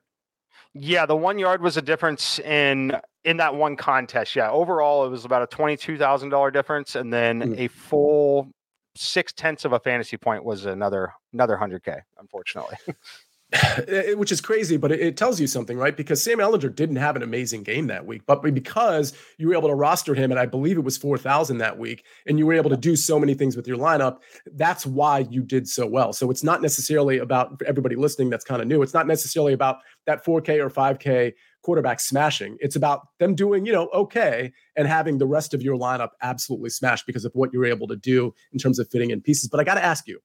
[0.79, 4.35] Yeah, the one yard was a difference in in that one contest.
[4.35, 7.59] Yeah, overall it was about a twenty two thousand dollar difference, and then mm.
[7.59, 8.49] a full
[8.95, 11.97] six tenths of a fantasy point was another another hundred k.
[12.19, 12.77] Unfortunately.
[14.15, 15.95] which is crazy, but it, it, tells you something, right?
[15.95, 19.69] Because Sam Ehlinger didn't have an amazing game that week, but because you were able
[19.69, 22.69] to roster him, and I believe it was 4,000 that week, and you were able
[22.69, 24.17] to do so many things with your lineup,
[24.53, 26.11] that's why you did so well.
[26.11, 28.81] So it's not necessarily about everybody listening that's kind of new.
[28.81, 32.57] It's not necessarily about that 4K or 5K quarterback smashing.
[32.59, 36.69] It's about them doing, you know, okay and having the rest of your lineup absolutely
[36.71, 39.49] smashed because of what you're able to do in terms of fitting in pieces.
[39.49, 40.19] But I got to ask you,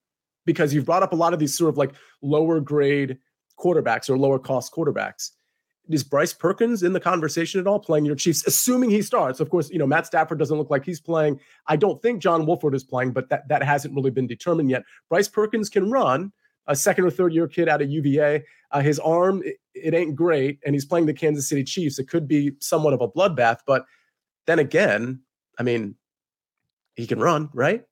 [0.44, 1.92] because you've brought up a lot of these sort of like
[2.22, 3.18] lower grade
[3.58, 5.30] quarterbacks or lower cost quarterbacks.
[5.90, 9.40] Is Bryce Perkins in the conversation at all playing your Chiefs, assuming he starts?
[9.40, 11.40] Of course, you know, Matt Stafford doesn't look like he's playing.
[11.66, 14.84] I don't think John Wolford is playing, but that, that hasn't really been determined yet.
[15.08, 16.32] Bryce Perkins can run,
[16.66, 18.44] a second or third year kid out of UVA.
[18.70, 21.98] Uh, his arm, it, it ain't great, and he's playing the Kansas City Chiefs.
[21.98, 23.84] It could be somewhat of a bloodbath, but
[24.46, 25.20] then again,
[25.58, 25.94] I mean,
[26.94, 27.82] he can run, right?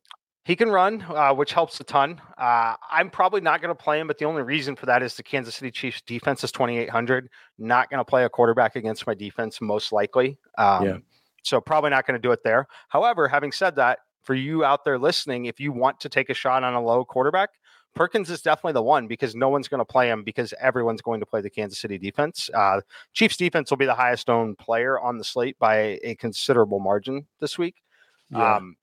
[0.45, 2.21] He can run, uh, which helps a ton.
[2.39, 5.15] Uh, I'm probably not going to play him, but the only reason for that is
[5.15, 7.29] the Kansas City Chiefs defense is 2,800.
[7.59, 10.39] Not going to play a quarterback against my defense, most likely.
[10.57, 10.97] Um, yeah.
[11.45, 12.67] So probably not going to do it there.
[12.89, 16.35] However, having said that, for you out there listening, if you want to take a
[16.35, 17.51] shot on a low quarterback,
[17.95, 21.21] Perkins is definitely the one because no one's going to play him because everyone's going
[21.21, 22.49] to play the Kansas City defense.
[22.55, 22.81] Uh,
[23.13, 27.27] Chiefs defense will be the highest owned player on the slate by a considerable margin
[27.41, 27.83] this week.
[28.31, 28.57] Yeah.
[28.57, 28.77] Um,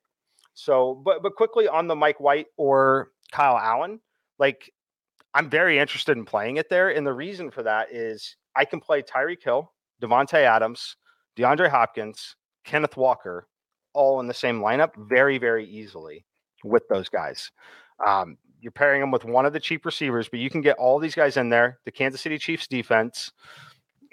[0.53, 4.01] so, but but quickly on the Mike White or Kyle Allen,
[4.39, 4.73] like
[5.33, 8.79] I'm very interested in playing it there, and the reason for that is I can
[8.79, 10.97] play Tyreek Hill, Davante Adams,
[11.37, 13.47] DeAndre Hopkins, Kenneth Walker,
[13.93, 16.25] all in the same lineup very very easily
[16.63, 17.51] with those guys.
[18.05, 20.99] Um, you're pairing them with one of the cheap receivers, but you can get all
[20.99, 21.79] these guys in there.
[21.85, 23.31] The Kansas City Chiefs defense,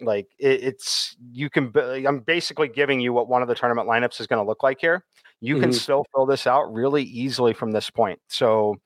[0.00, 1.72] like it, it's you can.
[1.76, 4.80] I'm basically giving you what one of the tournament lineups is going to look like
[4.80, 5.04] here
[5.44, 5.78] you can mm-hmm.
[5.78, 8.18] still fill this out really easily from this point.
[8.28, 8.76] So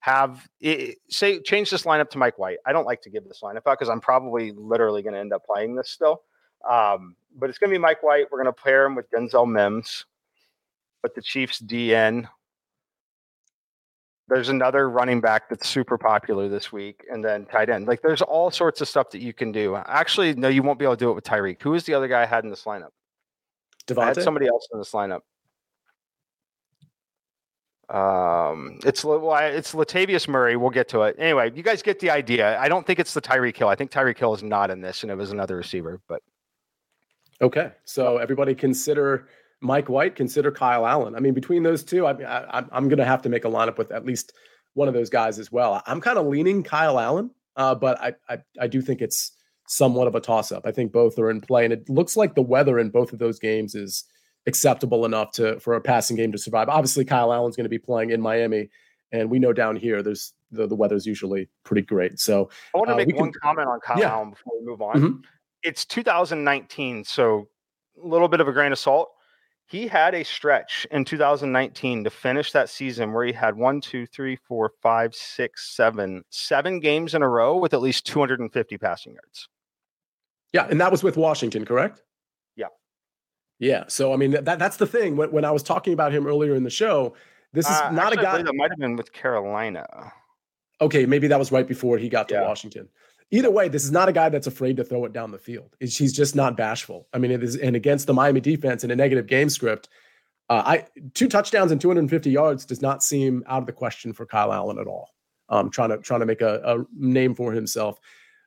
[0.00, 2.56] have it, say change this lineup to Mike White.
[2.64, 5.34] I don't like to give this lineup out because I'm probably literally going to end
[5.34, 6.22] up playing this still.
[6.68, 8.26] Um, but it's going to be Mike White.
[8.30, 10.06] We're going to pair him with Denzel Mims,
[11.02, 12.26] with the Chiefs DN.
[14.28, 17.86] There's another running back that's super popular this week, and then tight end.
[17.86, 19.76] Like there's all sorts of stuff that you can do.
[19.76, 21.62] Actually, no, you won't be able to do it with Tyreek.
[21.62, 22.90] Who is the other guy I had in this lineup?
[23.86, 23.98] Davante?
[23.98, 25.20] I had somebody else in this lineup.
[27.88, 30.56] Um, it's it's Latavius Murray.
[30.56, 31.52] We'll get to it anyway.
[31.54, 32.58] You guys get the idea.
[32.58, 33.68] I don't think it's the Tyreek Hill.
[33.68, 36.00] I think Tyreek Hill is not in this, and it was another receiver.
[36.08, 36.20] But
[37.40, 39.28] okay, so everybody consider
[39.60, 41.14] Mike White, consider Kyle Allen.
[41.14, 43.78] I mean, between those two, I, I I'm going to have to make a lineup
[43.78, 44.32] with at least
[44.74, 45.82] one of those guys as well.
[45.86, 49.32] I'm kind of leaning Kyle Allen, uh, but I, I I do think it's
[49.68, 50.66] somewhat of a toss up.
[50.66, 53.18] I think both are in play, and it looks like the weather in both of
[53.18, 54.04] those games is
[54.46, 56.68] acceptable enough to for a passing game to survive.
[56.68, 58.68] Obviously, Kyle Allen's going to be playing in Miami,
[59.12, 62.18] and we know down here there's the, the weather's usually pretty great.
[62.20, 64.12] So I want to uh, make one can, comment on Kyle yeah.
[64.12, 64.96] Allen before we move on.
[64.96, 65.20] Mm-hmm.
[65.62, 67.48] It's 2019, so
[68.02, 69.10] a little bit of a grain of salt.
[69.68, 74.06] He had a stretch in 2019 to finish that season where he had one, two,
[74.06, 79.14] three, four, five, six, seven, seven games in a row with at least 250 passing
[79.14, 79.48] yards.
[80.52, 82.02] Yeah, and that was with Washington, correct?
[82.54, 82.68] Yeah.
[83.58, 83.84] Yeah.
[83.88, 85.16] So I mean that that's the thing.
[85.16, 87.14] When, when I was talking about him earlier in the show,
[87.52, 89.84] this is uh, not actually, a guy that might have been with Carolina.
[90.80, 92.46] Okay, maybe that was right before he got to yeah.
[92.46, 92.88] Washington.
[93.32, 95.74] Either way, this is not a guy that's afraid to throw it down the field.
[95.80, 97.08] He's just not bashful.
[97.12, 99.88] I mean, it is and against the Miami defense in a negative game script,
[100.48, 104.26] uh, I two touchdowns and 250 yards does not seem out of the question for
[104.26, 105.10] Kyle Allen at all.
[105.48, 108.00] Um, trying to trying to make a, a name for himself.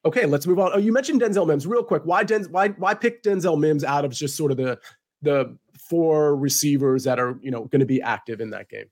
[0.05, 0.71] Okay, let's move on.
[0.73, 2.03] Oh, you mentioned Denzel Mims real quick.
[2.05, 4.79] Why Den- why why pick Denzel Mims out of just sort of the
[5.21, 8.85] the four receivers that are you know going to be active in that game?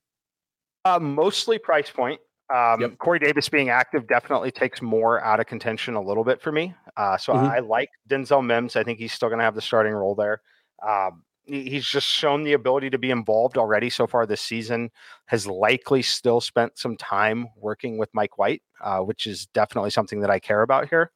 [0.84, 2.20] Uh, mostly price point.
[2.54, 2.98] Um, yep.
[2.98, 6.74] Corey Davis being active definitely takes more out of contention a little bit for me.
[6.96, 7.46] Uh, so mm-hmm.
[7.46, 8.76] I like Denzel Mims.
[8.76, 10.42] I think he's still going to have the starting role there.
[10.86, 14.92] Um, he's just shown the ability to be involved already so far this season.
[15.26, 20.22] Has likely still spent some time working with Mike White, uh, which is definitely something
[20.22, 21.12] that I care about here.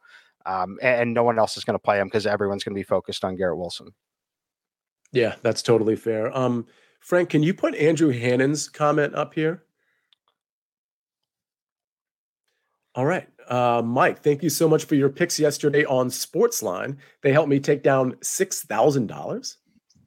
[0.46, 2.80] Um, and, and, no one else is going to play him because everyone's going to
[2.80, 3.90] be focused on Garrett Wilson.
[5.12, 6.36] Yeah, that's totally fair.
[6.36, 6.66] Um,
[7.00, 9.64] Frank, can you put Andrew Hannon's comment up here?
[12.96, 13.28] All right.
[13.48, 16.98] Uh, Mike, thank you so much for your picks yesterday on Sportsline.
[17.22, 19.56] They helped me take down $6,000.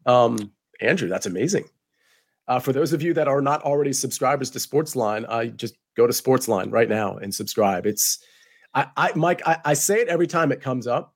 [0.07, 1.64] Um, Andrew, that's amazing.
[2.47, 6.07] Uh, for those of you that are not already subscribers to Sportsline, uh, just go
[6.07, 7.87] to Sportsline right now and subscribe.
[7.87, 8.23] It's,
[8.75, 11.14] I, I Mike, I, I say it every time it comes up.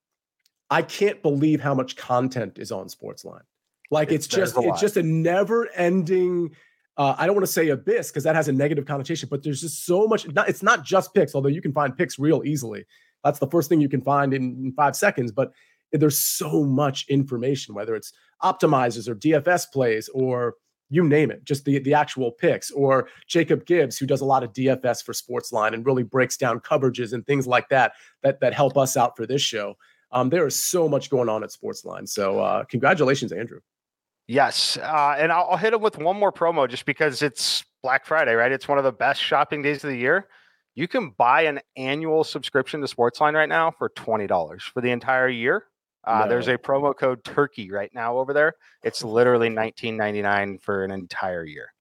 [0.71, 3.43] I can't believe how much content is on Sportsline.
[3.91, 6.55] Like it's, it's just it's just a never ending.
[6.99, 9.61] Uh, I don't want to say abyss because that has a negative connotation, but there's
[9.61, 10.27] just so much.
[10.29, 12.85] Not, it's not just picks, although you can find picks real easily.
[13.25, 15.31] That's the first thing you can find in, in five seconds.
[15.31, 15.53] But
[15.93, 20.55] there's so much information, whether it's optimizers or DFS plays or
[20.91, 24.43] you name it, just the, the actual picks, or Jacob Gibbs, who does a lot
[24.43, 28.55] of DFS for Sportsline and really breaks down coverages and things like that that that
[28.55, 29.77] help us out for this show.
[30.11, 32.09] Um, there is so much going on at Sportsline.
[32.09, 33.61] So uh, congratulations, Andrew.
[34.29, 38.05] Yes, uh, and I'll, I'll hit him with one more promo just because it's Black
[38.05, 38.53] Friday, right?
[38.53, 40.29] It's one of the best shopping days of the year.
[40.75, 44.91] You can buy an annual subscription to Sportsline right now for twenty dollars for the
[44.91, 45.65] entire year.
[46.05, 46.29] Uh, no.
[46.29, 48.55] There's a promo code Turkey right now over there.
[48.83, 51.73] It's literally 19.99 for an entire year.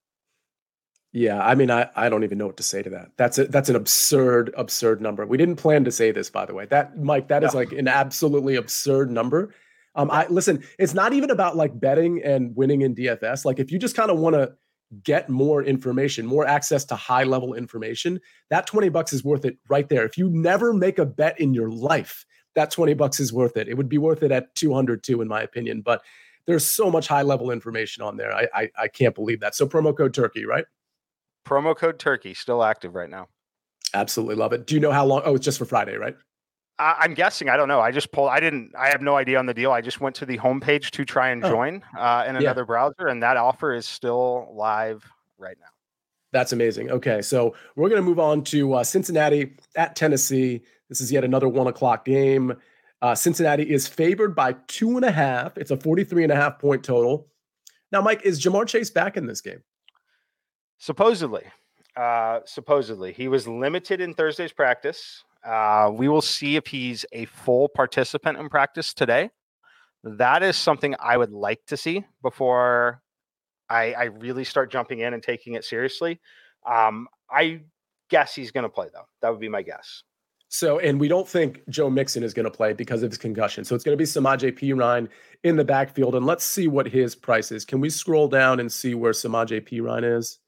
[1.14, 3.12] Yeah, I mean, I, I don't even know what to say to that.
[3.16, 5.26] That's a, that's an absurd, absurd number.
[5.26, 6.66] We didn't plan to say this, by the way.
[6.66, 7.48] That Mike, that no.
[7.48, 9.54] is like an absolutely absurd number.
[9.98, 10.64] Um, I listen.
[10.80, 13.44] It's not even about like betting and winning in DFS.
[13.44, 14.54] Like, if you just kind of want to
[15.04, 19.58] get more information, more access to high level information, that twenty bucks is worth it
[19.70, 20.06] right there.
[20.06, 22.26] If you never make a bet in your life,
[22.58, 23.68] that 20 bucks is worth it.
[23.68, 25.82] It would be worth it at 200 too, in my opinion.
[25.82, 26.02] But
[26.48, 28.34] there's so much high level information on there.
[28.34, 29.54] I, I, I can't believe that.
[29.54, 30.66] So promo code Turkey, right?
[31.46, 33.28] Promo code Turkey still active right now.
[33.94, 34.66] Absolutely love it.
[34.66, 35.22] Do you know how long?
[35.24, 36.16] Oh, it's just for Friday, right?
[36.80, 37.50] I'm guessing.
[37.50, 37.80] I don't know.
[37.80, 38.30] I just pulled.
[38.30, 38.74] I didn't.
[38.78, 39.72] I have no idea on the deal.
[39.72, 41.50] I just went to the homepage to try and oh.
[41.50, 42.66] join uh, in another yeah.
[42.66, 45.10] browser, and that offer is still live
[45.40, 45.68] right now.
[46.32, 46.92] That's amazing.
[46.92, 50.62] Okay, so we're going to move on to uh, Cincinnati at Tennessee.
[50.90, 52.56] This is yet another one o'clock game.
[53.02, 55.58] Uh, Cincinnati is favored by two and a half.
[55.58, 57.28] It's a 43 and a half point total.
[57.92, 59.64] Now, Mike, is Ja'Marr Chase back in this game?
[60.78, 61.44] Supposedly.
[61.96, 63.14] Uh, supposedly.
[63.14, 65.24] He was limited in Thursday's practice.
[65.48, 69.30] Uh, we will see if he's a full participant in practice today.
[70.04, 73.02] That is something I would like to see before
[73.70, 76.20] I, I really start jumping in and taking it seriously.
[76.70, 77.62] Um, I
[78.10, 79.08] guess he's going to play, though.
[79.22, 80.04] That would be my guess.
[80.50, 83.66] So, and we don't think Joe Mixon is going to play because of his concussion.
[83.66, 85.10] So it's going to be Samaje Perine
[85.44, 86.16] in the backfield.
[86.16, 87.66] And let's see what his price is.
[87.66, 90.40] Can we scroll down and see where Samaje Perine is?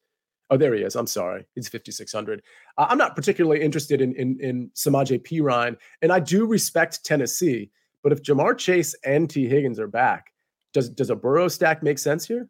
[0.50, 0.96] Oh, there he is.
[0.96, 1.46] I'm sorry.
[1.54, 2.42] He's 5,600.
[2.78, 5.76] Uh, I'm not particularly interested in, in, in Samaje Perine.
[6.02, 7.70] And I do respect Tennessee.
[8.02, 10.32] But if Ja'Marr Chase and Tee Higgins are back,
[10.74, 12.48] does, does a Burrow stack make sense here?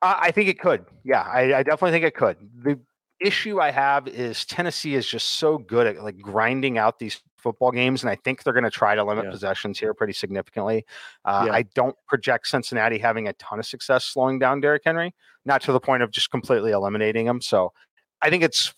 [0.00, 0.84] Uh, I think it could.
[1.04, 2.36] Yeah, I, I, definitely think it could.
[2.64, 2.80] The
[3.20, 7.70] issue I have is Tennessee is just so good at like grinding out these football
[7.70, 9.30] games, and I think they're going to try to limit yeah.
[9.30, 10.84] possessions here pretty significantly.
[11.24, 11.52] Uh, yeah.
[11.52, 15.72] I don't project Cincinnati having a ton of success slowing down Derrick Henry, not to
[15.72, 17.40] the point of just completely eliminating him.
[17.40, 17.72] So
[18.20, 18.74] I think it's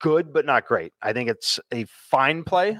[0.00, 0.92] good, but not great.
[1.02, 2.78] I think it's a fine play.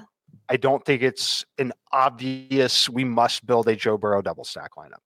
[0.49, 5.04] I don't think it's an obvious we must build a Joe Burrow double stack lineup.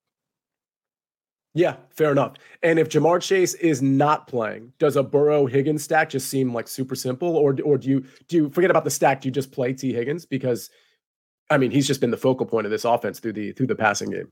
[1.56, 2.36] Yeah, fair enough.
[2.62, 6.68] And if Ja'Marr Chase is not playing, does a Burrow Higgins stack just seem like
[6.68, 9.22] super simple, or or do you do you forget about the stack?
[9.22, 10.70] Do you just play Tee Higgins because,
[11.50, 13.76] I mean, he's just been the focal point of this offense through the through the
[13.76, 14.30] passing game.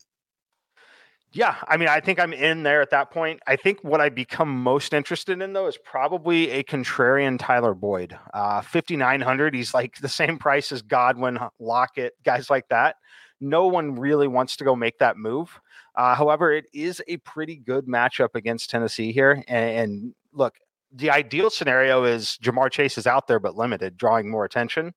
[1.33, 3.41] Yeah, I mean, I think I'm in there at that point.
[3.47, 8.17] I think what I become most interested in though is probably a contrarian Tyler Boyd.
[8.33, 9.53] Uh, 5900.
[9.53, 12.95] He's like the same price as Godwin, Lockett, guys like that.
[13.41, 15.59] No one really wants to go make that move.
[15.97, 19.43] Uh, however, it is a pretty good matchup against Tennessee here.
[19.47, 20.55] And, and, look,
[20.91, 24.93] the ideal scenario is Ja'Marr Chase is out there but limited, drawing more attention.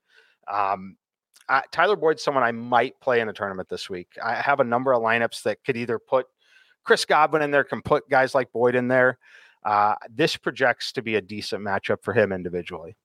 [0.46, 0.96] Um,
[1.48, 4.08] I, Tyler Boyd's someone I might play in a tournament this week.
[4.22, 6.26] I have a number of lineups that could either put
[6.84, 9.18] Chris Godwin in there, can put guys like Boyd in there.
[9.64, 12.96] Uh, this projects to be a decent matchup for him individually.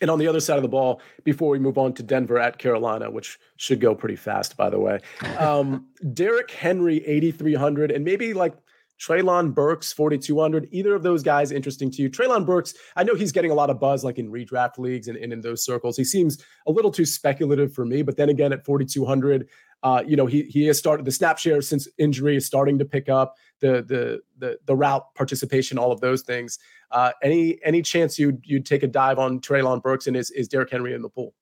[0.00, 2.58] And on the other side of the ball, before we move on to Denver at
[2.58, 5.00] Carolina, which should go pretty fast, by the way,
[5.38, 8.54] um, Derrick Henry, 8,300, and maybe like
[9.00, 10.68] Treylon Burks, 4,200.
[10.72, 12.10] Either of those guys interesting to you?
[12.10, 15.16] Treylon Burks, I know he's getting a lot of buzz like in redraft leagues and,
[15.16, 15.96] and in those circles.
[15.96, 19.48] He seems a little too speculative for me, but then again, at 4,200,
[19.82, 22.84] uh, you know, he he has started the snap share since injury is starting to
[22.84, 26.58] pick up the the the the route participation, all of those things.
[26.90, 30.48] Uh, any any chance you'd you'd take a dive on Treylon Burks and is is
[30.48, 31.32] Derrick Henry in the pool?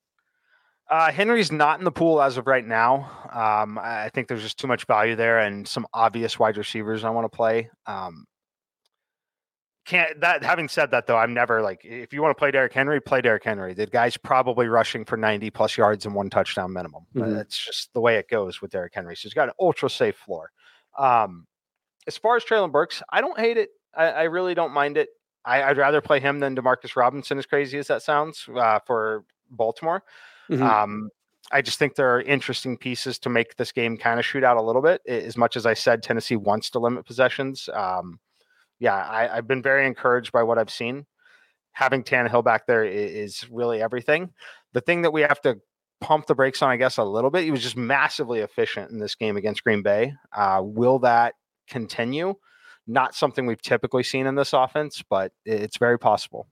[0.89, 3.11] Uh, Henry's not in the pool as of right now.
[3.33, 7.11] Um, I think there's just too much value there and some obvious wide receivers I
[7.11, 7.71] want to play.
[7.87, 8.27] Um,
[9.85, 12.73] can't that having said that though, I'm never like if you want to play Derrick
[12.73, 13.73] Henry, play Derrick Henry.
[13.73, 17.07] The guy's probably rushing for 90 plus yards and one touchdown minimum.
[17.15, 17.35] Mm-hmm.
[17.35, 19.15] That's just the way it goes with Derrick Henry.
[19.15, 20.51] So he's got an ultra safe floor.
[20.99, 21.47] Um,
[22.09, 23.71] as far as Treylon Burks, I don't hate it.
[23.95, 25.09] I, I really don't mind it.
[25.45, 29.25] I, would rather play him than Demarcus Robinson, as crazy as that sounds, uh, for
[29.49, 30.03] Baltimore.
[30.51, 30.63] Mm-hmm.
[30.63, 31.11] Um,
[31.53, 34.57] I just think there are interesting pieces to make this game kind of shoot out
[34.57, 35.01] a little bit.
[35.07, 37.69] As much as I said, Tennessee wants to limit possessions.
[37.73, 38.19] Um,
[38.81, 41.07] yeah, I, have been very encouraged by what I've seen.
[41.73, 44.33] Having Tannehill back there is, is really everything.
[44.73, 45.59] The thing that we have to
[46.01, 47.45] pump the brakes on, I guess, a little bit.
[47.45, 50.15] He was just massively efficient in this game against Green Bay.
[50.35, 51.35] Uh, will that
[51.69, 52.35] continue?
[52.87, 56.49] Not something we've typically seen in this offense, but it's very possible.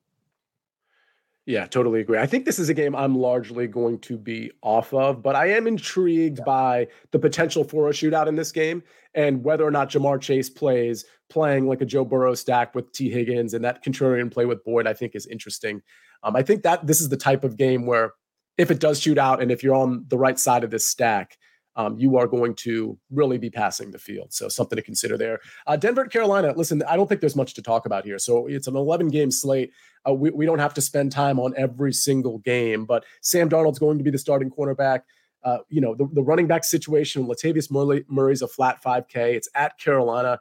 [1.47, 2.19] Yeah, totally agree.
[2.19, 5.51] I think this is a game I'm largely going to be off of, but I
[5.51, 6.45] am intrigued yeah.
[6.45, 8.83] by the potential for a shootout in this game
[9.15, 13.11] and whether or not Ja'Marr Chase plays playing like a Joe Burrow stack with Tee
[13.11, 15.83] Higgins and that contrarian play with Boyd, I think is interesting.
[16.23, 18.15] Um, I think that this is the type of game where
[18.57, 21.37] if it does shoot out and if you're on the right side of this stack,
[21.77, 24.33] um, you are going to really be passing the field.
[24.33, 25.41] So something to consider there.
[25.67, 26.53] Uh, Denver, Carolina.
[26.57, 28.19] Listen, I don't think there's much to talk about here.
[28.19, 29.73] So it's an 11 game slate.
[30.07, 33.79] Uh, we, we don't have to spend time on every single game, but Sam Darnold's
[33.79, 35.01] going to be the starting cornerback.
[35.43, 39.35] Uh, you know, the, the running back situation, Latavius Murray, Murray's a flat 5K.
[39.35, 40.39] It's at Carolina.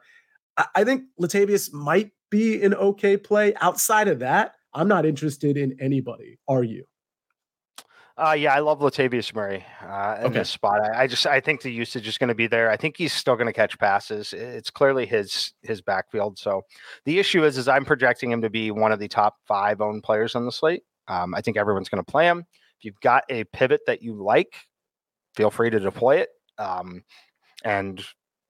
[0.56, 3.54] I, I think Latavius might be an okay play.
[3.60, 6.38] Outside of that, I'm not interested in anybody.
[6.48, 6.84] Are you?
[8.16, 10.38] Uh, yeah, I love Latavius Murray uh, in okay.
[10.38, 10.80] this spot.
[10.80, 12.70] I, I, just I think the usage is going to be there.
[12.70, 14.32] I think he's still going to catch passes.
[14.32, 16.38] It's clearly his his backfield.
[16.38, 16.62] So
[17.06, 20.04] the issue is, is I'm projecting him to be one of the top five owned
[20.04, 20.84] players on the slate.
[21.08, 22.46] Um, I think everyone's going to play him.
[22.78, 24.54] If you've got a pivot that you like,
[25.34, 26.28] feel free to deploy it.
[26.56, 27.02] Um,
[27.64, 28.04] and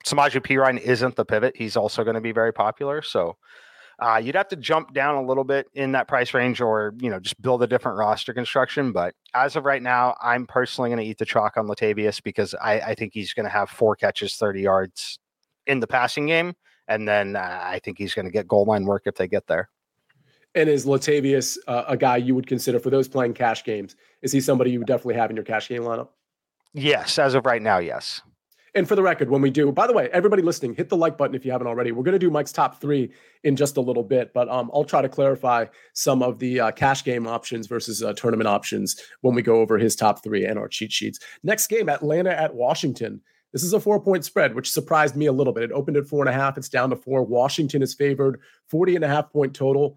[0.04, 1.56] Samaje Perine isn't the pivot.
[1.56, 3.00] He's also going to be very popular.
[3.00, 3.38] So
[4.00, 7.10] uh, you'd have to jump down a little bit in that price range or, you
[7.10, 8.92] know, just build a different roster construction.
[8.92, 12.54] But as of right now, I'm personally going to eat the chalk on Latavius because
[12.60, 15.18] I, I think he's going to have four catches, 30 yards
[15.66, 16.54] in the passing game.
[16.88, 19.46] And then uh, I think he's going to get goal line work if they get
[19.46, 19.70] there.
[20.54, 23.96] And is Latavius uh, a guy you would consider for those playing cash games?
[24.22, 26.08] Is he somebody you would definitely have in your cash game lineup?
[26.72, 28.20] Yes, as of right now, yes.
[28.76, 31.16] And for the record, when we do, by the way, everybody listening, hit the like
[31.16, 31.92] button if you haven't already.
[31.92, 33.12] We're going to do Mike's top three
[33.44, 36.70] in just a little bit, but um, I'll try to clarify some of the uh,
[36.72, 40.58] cash game options versus uh, tournament options when we go over his top three and
[40.58, 41.20] our cheat sheets.
[41.44, 43.20] Next game, Atlanta at Washington.
[43.52, 45.62] This is a four point spread, which surprised me a little bit.
[45.62, 47.22] It opened at four and a half, it's down to four.
[47.22, 49.96] Washington is favored, 40 and a half point total.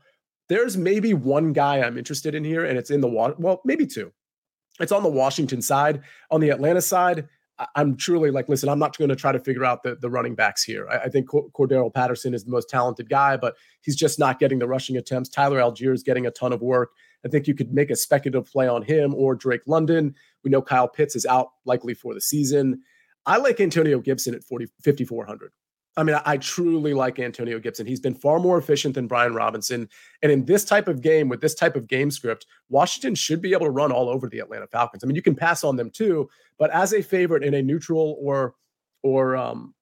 [0.49, 3.33] There's maybe one guy I'm interested in here, and it's in the, water.
[3.39, 4.13] well, maybe two.
[4.79, 6.03] It's on the Washington side.
[6.29, 7.27] On the Atlanta side,
[7.75, 10.35] I'm truly like, listen, I'm not going to try to figure out the, the running
[10.35, 10.87] backs here.
[10.89, 14.59] I, I think Cordarrelle Patterson is the most talented guy, but he's just not getting
[14.59, 15.29] the rushing attempts.
[15.29, 16.91] Tyler Allgeier is getting a ton of work.
[17.25, 20.13] I think you could make a speculative play on him or Drake London.
[20.43, 22.81] We know Kyle Pitts is out likely for the season.
[23.25, 25.51] I like Antonio Gibson at 40, 5,400.
[25.97, 27.87] I mean, I, truly like Antonio Gibson.
[27.87, 29.89] He's been far more efficient than Brian Robinson.
[30.21, 33.53] And in this type of game, with this type of game script, Washington should be
[33.53, 35.03] able to run all over the Atlanta Falcons.
[35.03, 36.29] I mean, you can pass on them too,
[36.59, 38.53] but as a favorite in a neutral or
[39.01, 39.73] or um,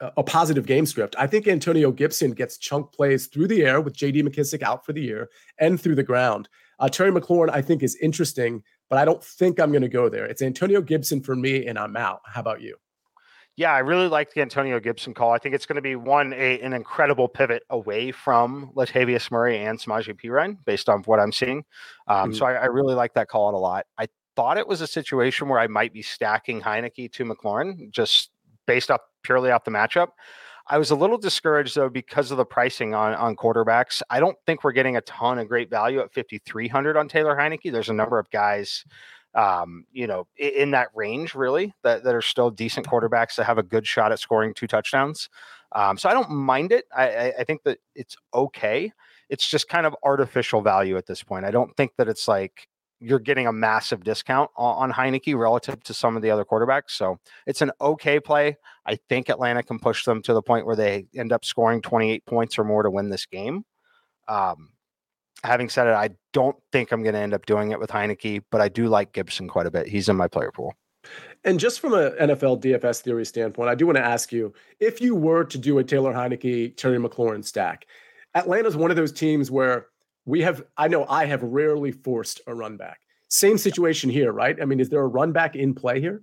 [0.00, 3.94] a positive game script, I think Antonio Gibson gets chunk plays through the air with
[3.94, 4.22] J.D.
[4.22, 6.48] McKissick out for the year and through the ground.
[6.80, 10.08] Uh, Terry McLaurin, I think, is interesting, but I don't think I'm going to go
[10.08, 10.24] there.
[10.24, 12.20] It's Antonio Gibson for me, and I'm out.
[12.24, 12.76] How about you?
[13.56, 15.32] Yeah, I really like the Antonio Gibson call.
[15.32, 19.62] I think it's going to be one a, an incredible pivot away from Latavius Murray
[19.62, 21.64] and Samaje Perine based on what I'm seeing.
[22.08, 22.32] Um, mm-hmm.
[22.38, 23.84] So I, I, really like that call out a lot.
[23.98, 28.30] I thought it was a situation where I might be stacking Heinicke to McLaurin just
[28.66, 30.08] based off purely off the matchup.
[30.68, 34.00] I was a little discouraged though because of the pricing on on quarterbacks.
[34.08, 37.72] I don't think we're getting a ton of great value at 5300 on Taylor Heinicke.
[37.72, 38.84] There's a number of guys
[39.34, 43.58] um, you know, in, that range, really, that, that are still decent quarterbacks that have
[43.58, 45.28] a good shot at scoring two touchdowns.
[45.74, 46.84] Um, so I don't mind it.
[46.94, 48.92] I, I, think that it's okay.
[49.30, 51.46] It's just kind of artificial value at this point.
[51.46, 52.68] I don't think that it's like
[53.00, 56.90] you're getting a massive discount on, on Heinicke relative to some of the other quarterbacks.
[56.90, 58.58] So it's an okay play.
[58.84, 62.26] I think Atlanta can push them to the point where they end up scoring 28
[62.26, 63.64] points or more to win this game.
[64.28, 64.71] Um,
[65.44, 68.42] having said it, I don't think I'm going to end up doing it with Heinicke,
[68.50, 69.88] but I do like Gibson quite a bit.
[69.88, 70.74] He's in my player pool.
[71.44, 75.00] And just from an NFL DFS theory standpoint, I do want to ask you if
[75.00, 77.86] you were to do a Taylor Heinicke, Terry McLaurin stack,
[78.34, 79.86] Atlanta's one of those teams where
[80.24, 83.00] we have, I know I have rarely forced a run back.
[83.28, 84.56] Same situation here, right?
[84.60, 86.22] I mean, is there a run back in play here?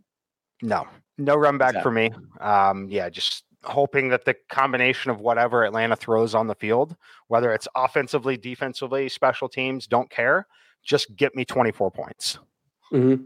[0.61, 1.83] No, no run back exactly.
[1.83, 2.11] for me.
[2.39, 6.95] Um, yeah, just hoping that the combination of whatever Atlanta throws on the field,
[7.27, 10.47] whether it's offensively, defensively, special teams, don't care.
[10.83, 12.39] Just get me 24 points.
[12.91, 13.23] Mm-hmm.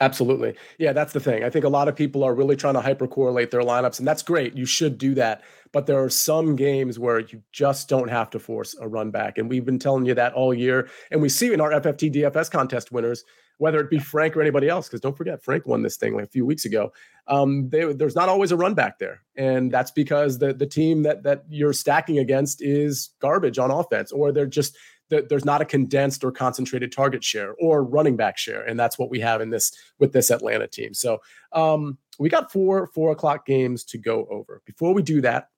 [0.00, 0.56] Absolutely.
[0.78, 1.44] Yeah, that's the thing.
[1.44, 4.22] I think a lot of people are really trying to hypercorrelate their lineups, and that's
[4.22, 4.56] great.
[4.56, 5.42] You should do that.
[5.70, 9.38] But there are some games where you just don't have to force a run back.
[9.38, 10.88] And we've been telling you that all year.
[11.10, 13.24] And we see in our FFT DFS contest winners,
[13.58, 16.24] whether it be Frank or anybody else, because don't forget, Frank won this thing like
[16.24, 16.92] a few weeks ago.
[17.28, 19.22] Um, they, there's not always a run back there.
[19.36, 24.12] And that's because the, the team that, that you're stacking against is garbage on offense,
[24.12, 24.76] or they're just
[25.08, 29.10] there's not a condensed or concentrated target share or running back share, and that's what
[29.10, 30.94] we have in this with this Atlanta team.
[30.94, 31.20] So
[31.52, 34.62] um, we got four four o'clock games to go over.
[34.64, 35.50] Before we do that,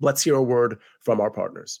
[0.00, 1.80] let's hear a word from our partners.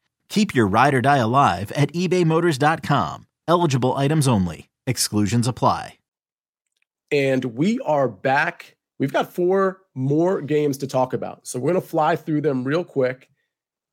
[0.31, 3.27] Keep your ride or die alive at ebaymotors.com.
[3.47, 4.69] Eligible items only.
[4.87, 5.99] Exclusions apply.
[7.11, 8.77] And we are back.
[8.97, 11.45] We've got four more games to talk about.
[11.45, 13.27] So we're going to fly through them real quick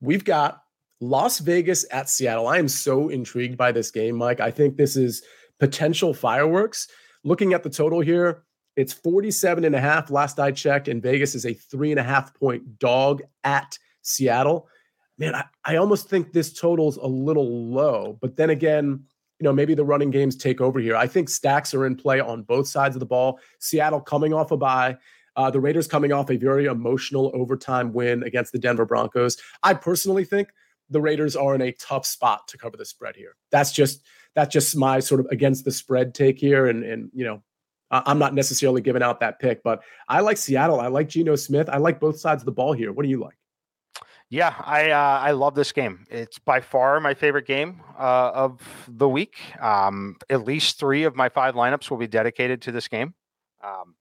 [0.01, 0.63] we've got
[1.01, 2.49] Las Vegas at Seattle.
[2.49, 4.41] I am so intrigued by this game, Mike.
[4.41, 5.23] I think this is
[5.61, 6.89] potential fireworks.
[7.25, 8.45] Looking at the total here,
[8.77, 12.05] it's 47 and a half last I checked, and Vegas is a three and a
[12.05, 14.69] half point dog at Seattle.
[15.19, 19.05] Man, I, I almost think this total's a little low, but then again,
[19.39, 20.97] you know, maybe the running games take over here.
[20.97, 23.39] I think stacks are in play on both sides of the ball.
[23.59, 24.97] Seattle coming off a bye.
[25.37, 29.37] Uh, the Raiders coming off a very emotional overtime win against the Denver Broncos.
[29.63, 30.49] I personally think
[30.91, 33.37] the Raiders are in a tough spot to cover the spread here.
[33.53, 34.03] That's just
[34.35, 37.43] that's just my sort of against the spread take here, and and you know.
[37.91, 40.79] I'm not necessarily giving out that pick, but I like Seattle.
[40.79, 41.71] I like Geno Smith.
[41.71, 42.93] I like both sides of the ball here.
[42.93, 43.38] What do you like?
[44.31, 46.05] Yeah, I uh, I love this game.
[46.11, 49.37] It's by far my favorite game uh, of the week.
[49.61, 53.15] Um, at least three of my five lineups will be dedicated to this game,
[53.65, 53.95] um,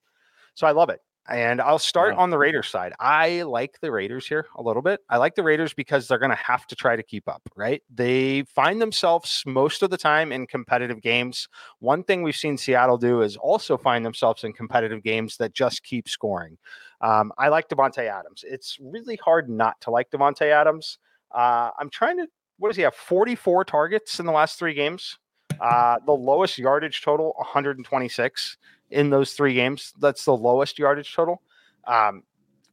[0.55, 1.01] so I love it.
[1.30, 2.93] And I'll start on the Raiders side.
[2.99, 5.01] I like the Raiders here a little bit.
[5.09, 7.84] I like the Raiders because they're going to have to try to keep up, right?
[7.93, 11.49] They find themselves most of the time in competitive games.
[11.80, 15.84] One thing we've seen Seattle do is also find themselves in competitive games that just
[15.84, 16.57] keep scoring.
[17.02, 18.43] Um, I like Davante Adams.
[18.48, 20.98] It's really hard not to like Davante Adams.
[21.32, 22.28] Uh, I'm trying to,
[22.58, 22.95] what does he have?
[22.95, 25.18] 44 targets in the last three games.
[25.60, 28.58] Uh, the lowest yardage total, 126
[28.91, 29.93] in those three games.
[30.00, 31.41] That's the lowest yardage total.
[31.86, 32.24] Um,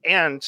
[0.05, 0.47] and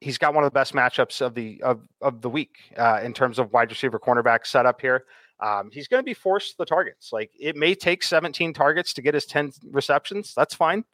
[0.00, 3.12] he's got one of the best matchups of the of, of the week uh, in
[3.12, 5.04] terms of wide receiver cornerback setup here.
[5.40, 7.12] Um, he's going to be forced the targets.
[7.12, 10.34] Like it may take 17 targets to get his 10 receptions.
[10.34, 10.84] That's fine.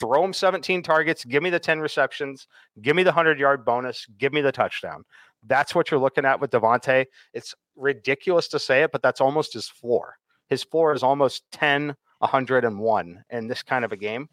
[0.00, 1.24] Throw him 17 targets.
[1.24, 2.46] Give me the 10 receptions.
[2.82, 4.06] Give me the 100 yard bonus.
[4.18, 5.04] Give me the touchdown.
[5.46, 7.06] That's what you're looking at with Davante.
[7.32, 10.16] It's ridiculous to say it, but that's almost his floor.
[10.48, 14.28] His floor is almost 10 101 in this kind of a game.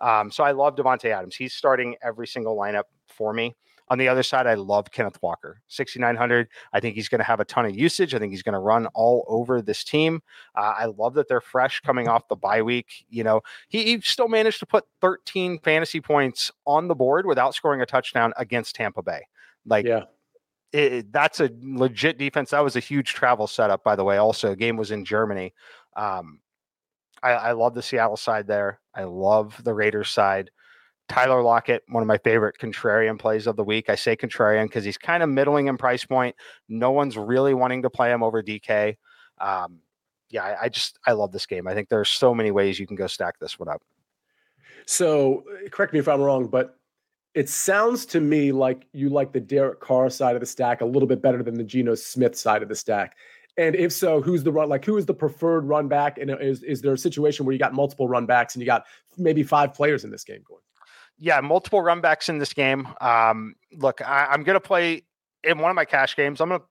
[0.00, 1.36] Um, so I love Davante Adams.
[1.36, 3.54] He's starting every single lineup for me.
[3.88, 6.48] On the other side, I love Kenneth Walker, 6,900.
[6.72, 8.14] I think he's going to have a ton of usage.
[8.14, 10.22] I think he's going to run all over this team.
[10.56, 13.06] Uh, I love that they're fresh coming off the bye week.
[13.08, 17.54] You know, he, he, still managed to put 13 fantasy points on the board without
[17.54, 19.22] scoring a touchdown against Tampa Bay.
[19.64, 20.04] Like, yeah.
[20.72, 22.50] It, that's a legit defense.
[22.50, 24.16] That was a huge travel setup, by the way.
[24.16, 25.54] Also, game was in Germany.
[25.94, 26.40] Um,
[27.22, 28.80] I, I love the Seattle side there.
[28.94, 30.50] I love the Raiders side.
[31.08, 33.88] Tyler Lockett, one of my favorite contrarian plays of the week.
[33.88, 36.34] I say contrarian because he's kind of middling in price point.
[36.68, 38.96] No one's really wanting to play him over DK.
[39.38, 39.78] Um,
[40.30, 41.68] yeah, I, I, just I love this game.
[41.68, 43.82] I think there's so many ways you can go stack this one up.
[44.86, 46.76] So correct me if I'm wrong, but
[47.34, 50.84] it sounds to me like you like the Derek Carr side of the stack a
[50.84, 53.16] little bit better than the Geno Smith side of the stack.
[53.58, 54.68] And if so, who's the run?
[54.68, 56.18] Like, who is the preferred run back?
[56.18, 58.84] And is is there a situation where you got multiple run backs and you got
[59.16, 60.60] maybe five players in this game going?
[61.18, 62.88] Yeah, multiple run backs in this game.
[63.00, 65.04] Um, look, I, I'm going to play
[65.44, 66.40] in one of my cash games.
[66.40, 66.66] I'm going to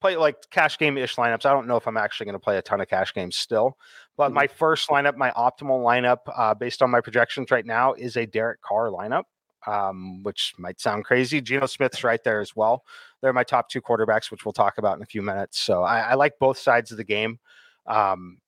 [0.00, 1.44] play like cash game ish lineups.
[1.44, 3.76] I don't know if I'm actually going to play a ton of cash games still,
[4.16, 4.34] but mm-hmm.
[4.34, 8.26] my first lineup, my optimal lineup, uh, based on my projections right now, is a
[8.26, 9.24] Derek Carr lineup
[9.66, 11.40] um, which might sound crazy.
[11.40, 12.84] Geno Smith's right there as well.
[13.20, 15.60] They're my top two quarterbacks, which we'll talk about in a few minutes.
[15.60, 17.38] So I, I like both sides of the game.
[17.86, 18.38] Um,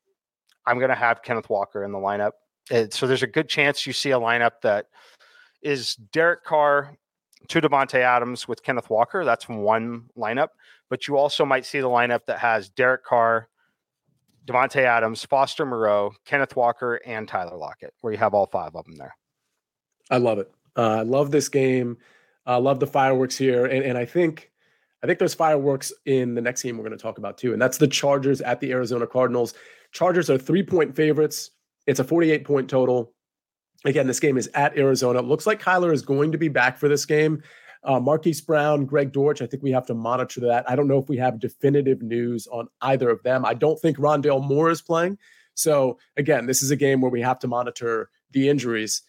[0.66, 2.32] I'm going to have Kenneth Walker in the lineup.
[2.70, 4.86] It, so there's a good chance you see a lineup that
[5.62, 6.96] is Derek Carr
[7.48, 9.24] to Davante Adams with Kenneth Walker.
[9.24, 10.48] That's one lineup.
[10.88, 13.48] But you also might see the lineup that has Derek Carr,
[14.46, 18.84] Davante Adams, Foster Moreau, Kenneth Walker, and Tyler Lockett, where you have all five of
[18.84, 19.14] them there.
[20.10, 20.52] I love it.
[20.76, 21.96] Uh, I love this game.
[22.44, 24.50] I uh, love the fireworks here, and and I think
[25.02, 27.62] I think there's fireworks in the next game we're going to talk about too, and
[27.62, 29.54] that's the Chargers at the Arizona Cardinals.
[29.92, 31.50] Chargers are three point favorites.
[31.86, 33.12] It's a 48 point total.
[33.84, 35.18] Again, this game is at Arizona.
[35.18, 37.42] It looks like Kyler is going to be back for this game.
[37.84, 40.70] Uh, Marquise Brown, Greg Dortch, I think we have to monitor that.
[40.70, 43.44] I don't know if we have definitive news on either of them.
[43.44, 45.18] I don't think Rondale Moore is playing.
[45.54, 49.02] So, again, this is a game where we have to monitor the injuries.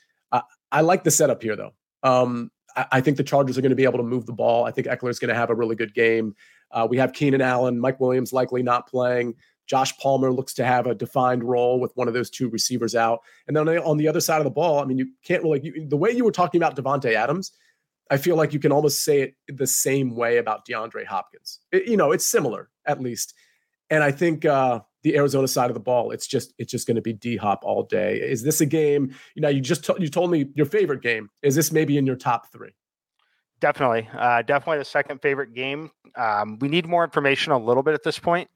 [0.73, 1.73] I like the setup here, though.
[2.01, 4.65] Um, I, I, think the Chargers are going to be able to move the ball.
[4.65, 6.35] I think Ekeler is going to have a really good game.
[6.71, 9.35] Uh, we have Keenan Allen, Mike Williams likely not playing.
[9.67, 13.19] Josh Palmer looks to have a defined role with one of those two receivers out.
[13.47, 15.87] And then on the other side of the ball, I mean, you can't really, you,
[15.87, 17.51] the way you were talking about Davante Adams,
[18.11, 21.59] I feel like you can almost say it the same way about DeAndre Hopkins.
[21.71, 23.33] It, you know, it's similar at least.
[23.89, 26.95] And I think uh, the Arizona side of the ball, it's just it's just going
[26.95, 28.17] to be D Hop all day.
[28.17, 29.13] Is this a game?
[29.35, 31.29] You know, you just t- you told me your favorite game.
[31.41, 32.71] Is this maybe in your top three?
[33.59, 35.91] Definitely, uh, definitely the second favorite game.
[36.17, 38.49] Um, we need more information a little bit at this point.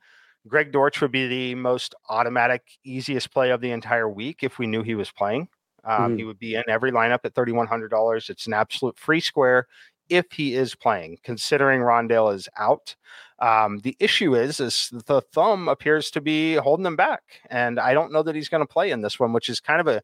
[0.47, 4.67] Greg Dortch would be the most automatic, easiest play of the entire week if we
[4.67, 5.47] knew he was playing.
[5.83, 6.17] Um, mm.
[6.17, 8.29] He would be in every lineup at thirty one hundred dollars.
[8.29, 9.67] It's an absolute free square
[10.09, 12.95] if he is playing, considering Rondale is out.
[13.39, 17.93] Um, the issue is, is the thumb appears to be holding him back, and I
[17.93, 20.01] don't know that he's going to play in this one, which is kind of a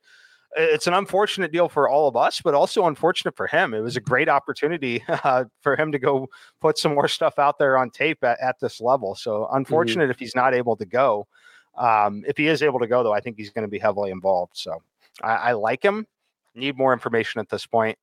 [0.56, 3.74] it's an unfortunate deal for all of us, but also unfortunate for him.
[3.74, 6.28] It was a great opportunity uh, for him to go
[6.62, 9.16] put some more stuff out there on tape at, at this level.
[9.16, 9.58] So mm-hmm.
[9.58, 10.12] unfortunate mm-hmm.
[10.12, 11.28] if he's not able to go.
[11.78, 14.12] Um, if he is able to go, though, I think he's going to be heavily
[14.12, 14.54] involved.
[14.56, 14.82] So
[15.22, 16.06] I, I like him.
[16.56, 17.98] Need more information at this point.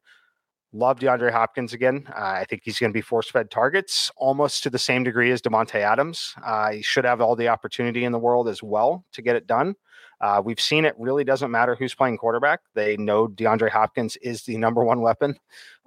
[0.73, 2.05] Love DeAndre Hopkins again.
[2.09, 5.33] Uh, I think he's going to be force fed targets almost to the same degree
[5.33, 6.35] as Davante Adams.
[6.45, 9.49] Uh, he should have all the opportunity in the world as well to get it
[9.49, 9.75] done.
[10.21, 12.61] Uh, we've seen it really doesn't matter who's playing quarterback.
[12.75, 15.37] They know DeAndre Hopkins is the number one weapon,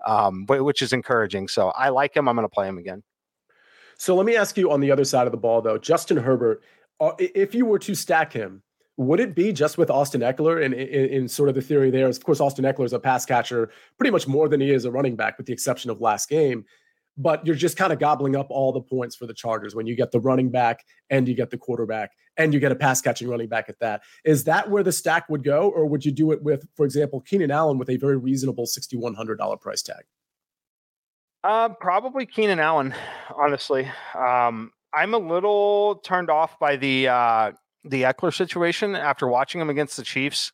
[0.05, 1.47] um, which is encouraging.
[1.47, 2.27] So I like him.
[2.27, 3.03] I'm going to play him again.
[3.97, 6.63] So let me ask you on the other side of the ball, though, Justin Herbert,
[6.99, 8.63] uh, if you were to stack him,
[8.97, 10.63] would it be just with Austin Ekeler?
[10.63, 12.99] And in, in, sort of the theory there is, of course, Austin Ekeler is a
[12.99, 16.01] pass catcher pretty much more than he is a running back, with the exception of
[16.01, 16.65] last game.
[17.17, 19.95] But you're just kind of gobbling up all the points for the Chargers when you
[19.95, 23.27] get the running back and you get the quarterback and you get a pass catching
[23.27, 24.01] running back at that.
[24.25, 25.69] Is that where the stack would go?
[25.69, 29.61] Or would you do it with, for example, Keenan Allen with a very reasonable $6,100
[29.61, 30.03] price tag?
[31.43, 32.95] Uh, probably Keenan Allen,
[33.36, 33.89] honestly.
[34.15, 37.51] Um, I'm a little turned off by the uh,
[37.84, 40.51] the Ekeler situation after watching him against the Chiefs,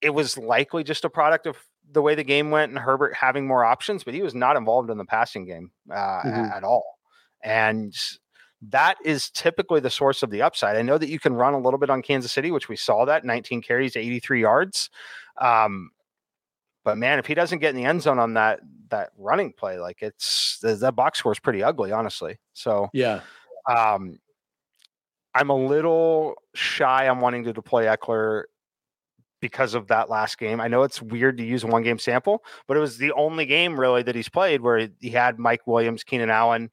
[0.00, 1.56] it was likely just a product of
[1.92, 4.90] the way the game went and Herbert having more options, but he was not involved
[4.90, 6.52] in the passing game uh, mm-hmm.
[6.52, 6.98] at all.
[7.42, 7.94] And
[8.68, 10.76] that is typically the source of the upside.
[10.76, 13.04] I know that you can run a little bit on Kansas City, which we saw
[13.06, 14.90] that 19 carries, 83 yards.
[15.40, 15.90] Um,
[16.84, 19.78] but man, if he doesn't get in the end zone on that that running play,
[19.78, 22.38] like it's that box score is pretty ugly, honestly.
[22.52, 23.20] So yeah,
[23.68, 24.18] um,
[25.34, 28.44] I'm a little shy on wanting to deploy Ekeler
[29.40, 30.60] because of that last game.
[30.60, 33.46] I know it's weird to use a one game sample, but it was the only
[33.46, 36.70] game really that he's played where he had Mike Williams, Keenan Allen,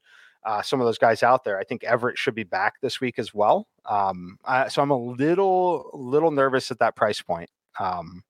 [0.48, 1.60] uh, some of those guys out there.
[1.60, 3.68] I think Everett should be back this week as well.
[3.86, 4.38] Um,
[4.70, 8.24] so I'm a little little nervous at that price point um,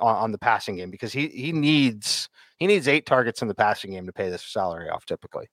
[0.00, 3.54] on, on, the passing game because he he needs he needs eight targets in the
[3.54, 5.46] passing game to pay this salary off typically.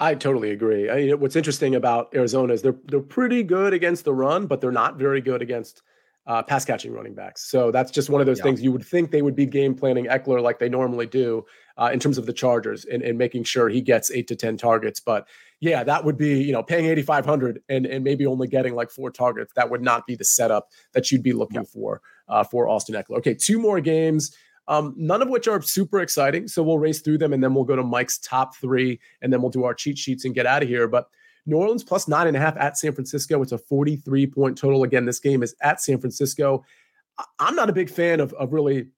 [0.00, 0.88] I totally agree.
[0.88, 4.72] I what's interesting about Arizona is they're they're pretty good against the run, but they're
[4.72, 5.82] not very good against
[6.28, 7.50] uh, pass catching running backs.
[7.50, 8.44] So that's just one of those yeah.
[8.44, 11.44] things you would think they would be game planning Ekeler like they normally do
[11.78, 14.58] uh, in terms of the Chargers and, and making sure he gets eight to ten
[14.58, 15.00] targets.
[15.00, 15.26] But
[15.60, 18.46] yeah, that would be you know paying eighty five hundred and and and maybe only
[18.46, 19.52] getting like four targets.
[19.56, 21.72] That would not be the setup that you'd be looking yeah.
[21.72, 23.18] for uh, for Austin Ekeler.
[23.18, 24.36] Okay, two more games.
[24.68, 26.46] um, none of which are super exciting.
[26.46, 29.40] So we'll race through them and then we'll go to Mike's top three and then
[29.40, 30.86] we'll do our cheat sheets and get out of here.
[30.86, 31.06] But
[31.48, 33.42] New Orleans plus nine and a half at San Francisco.
[33.42, 34.82] It's a 43 point total.
[34.82, 36.64] Again, this game is at San Francisco.
[37.38, 38.88] I'm not a big fan of, of really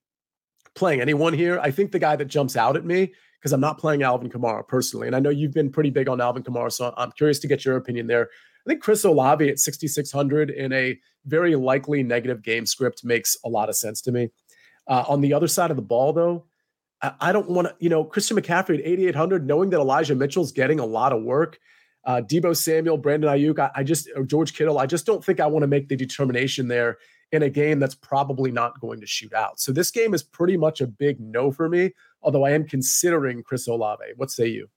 [0.75, 1.59] playing anyone here.
[1.59, 4.67] I think the guy that jumps out at me, because I'm not playing Alvin Kamara
[4.67, 7.47] personally, and I know you've been pretty big on Alvin Kamara, so I'm curious to
[7.47, 8.29] get your opinion there.
[8.65, 13.49] I think Chris Olave at 6,600 in a very likely negative game script makes a
[13.49, 14.29] lot of sense to me.
[14.87, 16.45] Uh, on the other side of the ball, though,
[17.01, 20.51] I, I don't want to, you know, Christian McCaffrey at 8,800, knowing that Elijah Mitchell's
[20.51, 21.59] getting a lot of work.
[22.03, 25.47] Uh, Deebo Samuel, Brandon Aiyuk, I, I just, George Kittle, I just don't think I
[25.47, 26.97] want to make the determination there
[27.31, 29.59] in a game that's probably not going to shoot out.
[29.59, 33.43] So this game is pretty much a big no for me, although I am considering
[33.43, 34.03] Chris Olave.
[34.17, 34.67] What say you?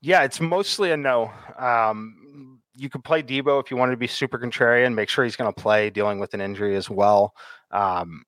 [0.00, 1.30] Yeah, it's mostly a no.
[1.58, 5.36] Um, you could play Deebo if you wanted to be super contrarian, make sure he's
[5.36, 7.34] going to play dealing with an injury as well.
[7.70, 8.24] Um,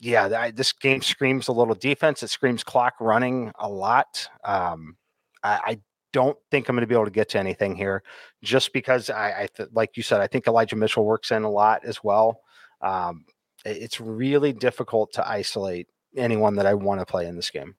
[0.00, 2.22] yeah, I, this game screams a little defense.
[2.22, 4.28] It screams clock running a lot.
[4.42, 4.96] Um,
[5.44, 5.80] I, I,
[6.12, 8.02] don't think I'm going to be able to get to anything here,
[8.42, 11.50] just because I, I th- like you said, I think Elijah Mitchell works in a
[11.50, 12.40] lot as well.
[12.80, 13.24] Um,
[13.64, 17.76] it's really difficult to isolate anyone that I want to play in this game.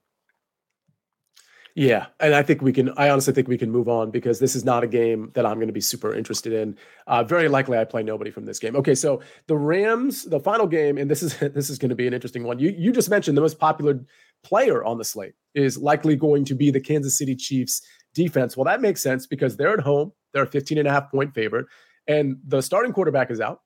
[1.75, 2.91] Yeah, and I think we can.
[2.97, 5.55] I honestly think we can move on because this is not a game that I'm
[5.55, 6.77] going to be super interested in.
[7.07, 8.75] Uh, very likely, I play nobody from this game.
[8.75, 12.05] Okay, so the Rams, the final game, and this is this is going to be
[12.05, 12.59] an interesting one.
[12.59, 13.99] You you just mentioned the most popular
[14.43, 17.81] player on the slate is likely going to be the Kansas City Chiefs
[18.13, 18.55] defense.
[18.55, 20.11] Well, that makes sense because they're at home.
[20.33, 21.67] They're a 15 and a half point favorite,
[22.07, 23.61] and the starting quarterback is out,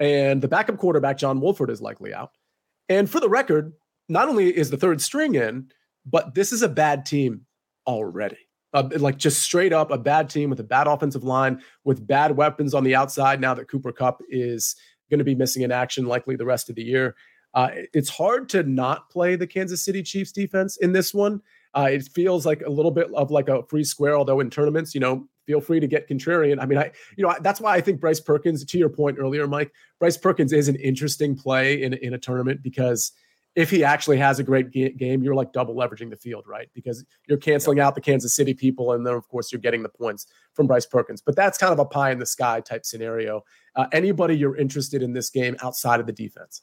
[0.00, 2.30] and the backup quarterback John Wolford is likely out.
[2.88, 3.72] And for the record,
[4.08, 5.70] not only is the third string in
[6.10, 7.42] but this is a bad team
[7.86, 8.38] already.
[8.74, 12.36] Uh, like just straight up a bad team with a bad offensive line with bad
[12.36, 13.40] weapons on the outside.
[13.40, 14.76] Now that Cooper Kupp is
[15.10, 17.16] going to be missing in action likely the rest of the year,
[17.54, 21.40] uh, it's hard to not play the Kansas City Chiefs defense in this one.
[21.74, 24.94] Uh, it feels like a little bit of like a free square, although in tournaments,
[24.94, 26.60] you know, feel free to get contrarian.
[26.60, 29.46] I mean, I, you know, that's why I think Bryce Perkins, to your point earlier,
[29.46, 33.12] Mike, Bryce Perkins is an interesting play in, in a tournament because
[33.56, 36.68] if he actually has a great game, you're like double leveraging the field, right?
[36.74, 39.88] Because you're canceling out the Kansas City people, and then of course you're getting the
[39.88, 41.20] points from Bryce Perkins.
[41.20, 43.42] But that's kind of a pie in the sky type scenario.
[43.74, 46.62] Uh, anybody you're interested in this game outside of the defense?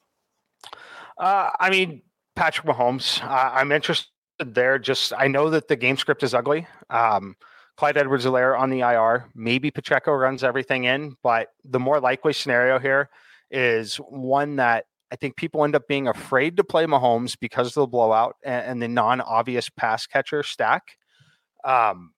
[1.17, 2.01] Uh, I mean,
[2.35, 3.21] Patrick Mahomes.
[3.21, 4.07] Uh, I'm interested
[4.39, 4.79] there.
[4.79, 6.67] Just I know that the game script is ugly.
[6.89, 7.35] Um,
[7.77, 9.25] Clyde Edwards-Helaire on the IR.
[9.35, 13.09] Maybe Pacheco runs everything in, but the more likely scenario here
[13.51, 17.81] is one that I think people end up being afraid to play Mahomes because of
[17.81, 20.97] the blowout and, and the non-obvious pass catcher stack.
[21.63, 22.11] Um,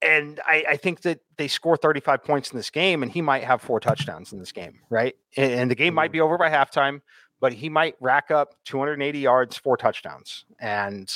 [0.00, 3.42] and I, I, think that they score 35 points in this game, and he might
[3.42, 5.16] have four touchdowns in this game, right?
[5.36, 6.12] And, and the game might mm-hmm.
[6.12, 7.00] be over by halftime,
[7.40, 11.12] but he might rack up 280 yards, four touchdowns, and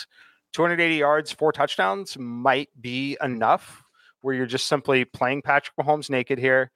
[0.53, 3.83] 280 yards, four touchdowns might be enough
[4.21, 6.71] where you're just simply playing Patrick Mahomes naked here.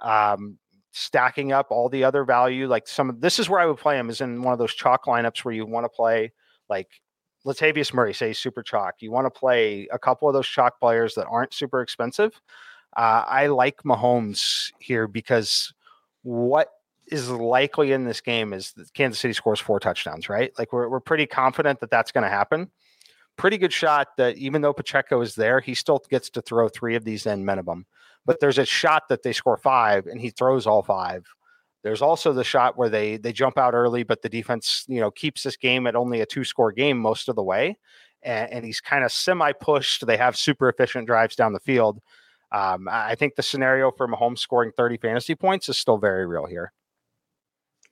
[0.00, 0.58] Um,
[0.92, 2.68] stacking up all the other value.
[2.68, 4.74] Like some of this is where I would play him is in one of those
[4.74, 6.32] chalk lineups where you want to play
[6.68, 6.88] like
[7.44, 8.96] Latavius Murray, say super chalk.
[9.00, 12.40] You want to play a couple of those chalk players that aren't super expensive.
[12.96, 15.72] Uh, I like Mahomes here because
[16.22, 16.68] what
[17.12, 20.52] is likely in this game is that Kansas City scores four touchdowns, right?
[20.58, 22.70] Like we're, we're pretty confident that that's going to happen.
[23.36, 26.96] Pretty good shot that even though Pacheco is there, he still gets to throw three
[26.96, 27.86] of these in minimum
[28.24, 31.26] but there's a shot that they score five and he throws all five.
[31.82, 35.10] There's also the shot where they they jump out early, but the defense, you know,
[35.10, 37.76] keeps this game at only a two score game most of the way,
[38.22, 40.06] and, and he's kind of semi pushed.
[40.06, 42.00] They have super efficient drives down the field.
[42.52, 46.46] Um, I think the scenario for Mahomes scoring 30 fantasy points is still very real
[46.46, 46.72] here.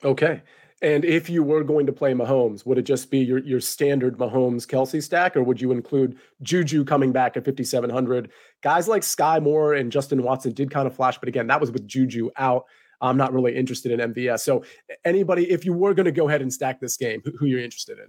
[0.05, 0.43] Okay.
[0.83, 4.17] And if you were going to play Mahomes, would it just be your, your standard
[4.17, 8.31] Mahomes Kelsey stack, or would you include Juju coming back at 5,700?
[8.63, 11.71] Guys like Sky Moore and Justin Watson did kind of flash, but again, that was
[11.71, 12.65] with Juju out.
[13.03, 14.41] I'm not really interested in MVS.
[14.41, 14.65] So,
[15.05, 17.61] anybody, if you were going to go ahead and stack this game, who, who you're
[17.61, 18.07] interested in?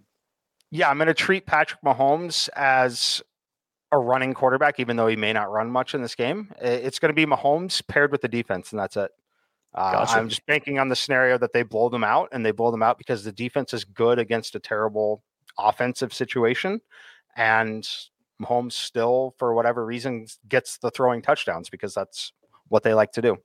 [0.69, 3.21] Yeah, I'm going to treat Patrick Mahomes as
[3.91, 6.53] a running quarterback, even though he may not run much in this game.
[6.61, 9.11] It's going to be Mahomes paired with the defense, and that's it.
[9.73, 10.17] Uh, gotcha.
[10.17, 12.83] I'm just banking on the scenario that they blow them out, and they blow them
[12.83, 15.23] out because the defense is good against a terrible
[15.57, 16.81] offensive situation,
[17.35, 17.87] and
[18.41, 22.33] Mahomes still, for whatever reason, gets the throwing touchdowns because that's
[22.67, 23.37] what they like to do.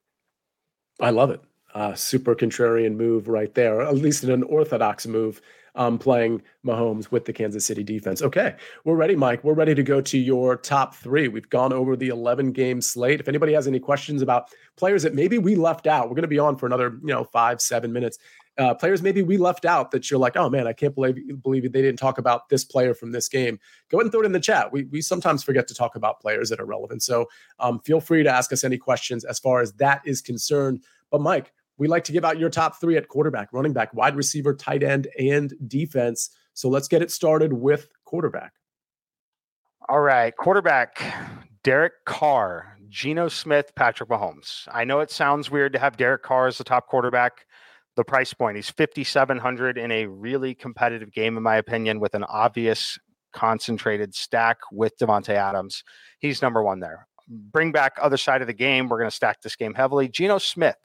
[1.00, 1.40] I love it.
[1.74, 5.42] Uh, super contrarian move right there, at least an orthodox move
[5.76, 8.22] um, playing Mahomes with the Kansas City defense.
[8.22, 9.44] Okay, we're ready, Mike.
[9.44, 11.28] We're ready to go to your top three.
[11.28, 13.20] We've gone over the 11 game slate.
[13.20, 16.28] If anybody has any questions about players that maybe we left out, we're going to
[16.28, 18.18] be on for another, you know, five, seven minutes.
[18.58, 21.70] uh, players maybe we left out that you're like, oh man, I can't believe believe
[21.70, 23.58] they didn't talk about this player from this game.
[23.90, 24.72] Go ahead and throw it in the chat.
[24.72, 27.02] We we sometimes forget to talk about players that are relevant.
[27.02, 27.26] So
[27.58, 30.84] um, feel free to ask us any questions as far as that is concerned.
[31.10, 34.16] But Mike, we like to give out your top three at quarterback, running back, wide
[34.16, 36.30] receiver, tight end, and defense.
[36.54, 38.52] So let's get it started with quarterback.
[39.88, 41.02] All right, quarterback
[41.62, 44.68] Derek Carr, Geno Smith, Patrick Mahomes.
[44.72, 47.44] I know it sounds weird to have Derek Carr as the top quarterback.
[47.96, 52.24] The price point, he's 5,700 in a really competitive game, in my opinion, with an
[52.24, 52.98] obvious
[53.32, 55.82] concentrated stack with Davante Adams.
[56.20, 57.06] He's number one there.
[57.28, 58.88] Bring back other side of the game.
[58.88, 60.08] We're going to stack this game heavily.
[60.08, 60.76] Geno Smith,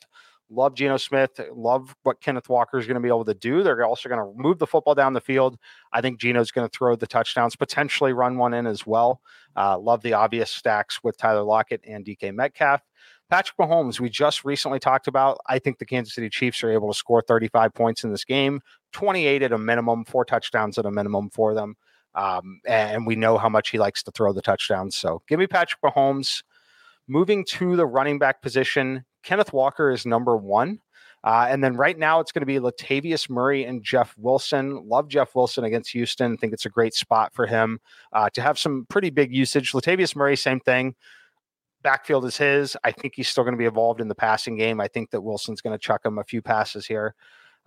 [0.52, 1.40] Love Geno Smith.
[1.54, 3.64] Love what Kenneth Walker is going to be able to do.
[3.64, 5.58] They're also going to move the football down the field.
[5.94, 9.22] I think Geno's going to throw the touchdowns, potentially run one in as well.
[9.56, 12.82] Uh, love the obvious stacks with Tyler Lockett and DK Metcalf.
[13.30, 15.38] Patrick Mahomes, we just recently talked about.
[15.48, 18.60] I think the Kansas City Chiefs are able to score 35 points in this game,
[18.92, 21.78] 28 at a minimum, four touchdowns at a minimum for them.
[22.14, 24.98] Um, and we know how much he likes to throw the touchdowns.
[24.98, 26.44] So give me Patrick Mahomes.
[27.08, 30.80] Moving to the running back position, Kenneth Walker is number one.
[31.24, 34.88] Uh, and then right now it's going to be Latavius Murray and Jeff Wilson.
[34.88, 36.36] Love Jeff Wilson against Houston.
[36.36, 37.80] think it's a great spot for him
[38.12, 39.72] uh, to have some pretty big usage.
[39.74, 40.96] Latavius Murray, same thing.
[41.84, 42.76] Backfield is his.
[42.84, 44.82] I think he's still going to be involved in the passing game.
[44.82, 47.14] I think that Wilson's going to chuck him a few passes here.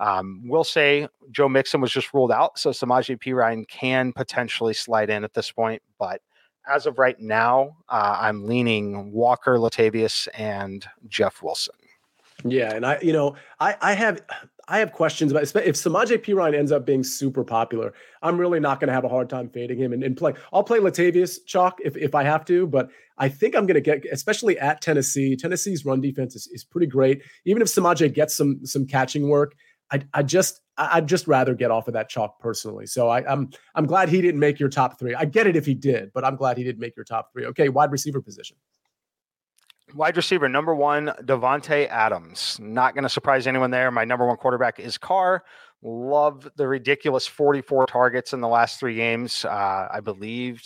[0.01, 5.11] Um, we'll say Joe Mixon was just ruled out, so Samaje Perine can potentially slide
[5.11, 6.21] in at this point, but–
[6.69, 11.75] as of right now, uh, I'm leaning Walker, Latavius, and Jeff Wilson.
[12.45, 14.21] Yeah, and I, you know, I, I have,
[14.69, 17.95] I have questions about if Samaje Perine ends up being super popular.
[18.23, 20.35] I'm really not going to have a hard time fading him and, and play.
[20.53, 23.81] I'll play Latavius chalk if, if I have to, but I think I'm going to
[23.81, 25.37] get, especially at Tennessee.
[25.37, 27.23] Tennessee's run defense is, is pretty great.
[27.45, 29.55] Even if Samaje gets some some catching work,
[29.93, 32.87] I, I just I'd just rather get off of that chalk personally.
[32.87, 35.15] So I, I'm, I'm glad he didn't make your top three.
[35.15, 37.47] I get it if he did, but I'm glad he didn't make your top three.
[37.47, 38.57] Okay, wide receiver position.
[39.95, 42.59] Wide receiver number one, Davante Adams.
[42.61, 43.91] Not going to surprise anyone there.
[43.93, 45.45] My number one quarterback is Carr.
[45.83, 49.45] Love the ridiculous 44 targets in the last three games.
[49.45, 50.61] Uh, I believe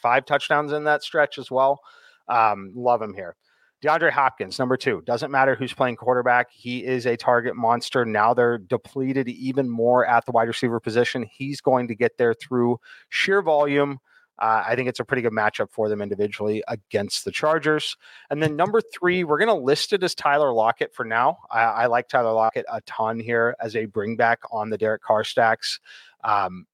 [0.00, 1.80] five touchdowns in that stretch as well.
[2.28, 3.36] Um, love him here.
[3.82, 5.02] DeAndre Hopkins, number two.
[5.04, 6.52] Doesn't matter who's playing quarterback.
[6.52, 8.04] He is a target monster.
[8.04, 11.24] Now they're depleted even more at the wide receiver position.
[11.24, 12.78] He's going to get there through
[13.08, 13.98] sheer volume.
[14.38, 17.96] Uh, I think it's a pretty good matchup for them individually against the Chargers.
[18.30, 21.38] And then number three, we're going to list it as Tyler Lockett for now.
[21.50, 25.24] I, I, like Tyler Lockett a ton here as a bringback on the Derek Carr
[25.24, 25.80] stacks.
[26.24, 26.66] Um,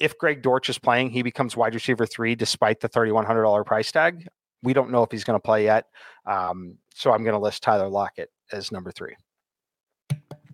[0.00, 4.26] if Greg Dortch is playing, he becomes wide receiver three despite the $3,100 price tag
[4.62, 5.86] we don't know if he's going to play yet.
[6.26, 9.14] Um, so I'm going to list Tyler Lockett as number three.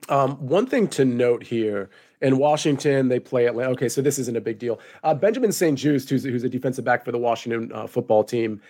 [0.09, 1.91] Um, one thing to note here
[2.21, 3.71] in Washington, they play Atlanta.
[3.71, 4.81] Okay, so this isn't a big deal.
[5.05, 8.61] Uh, Benjamin St-Juste, who's, who's a defensive back for the Washington uh, football team,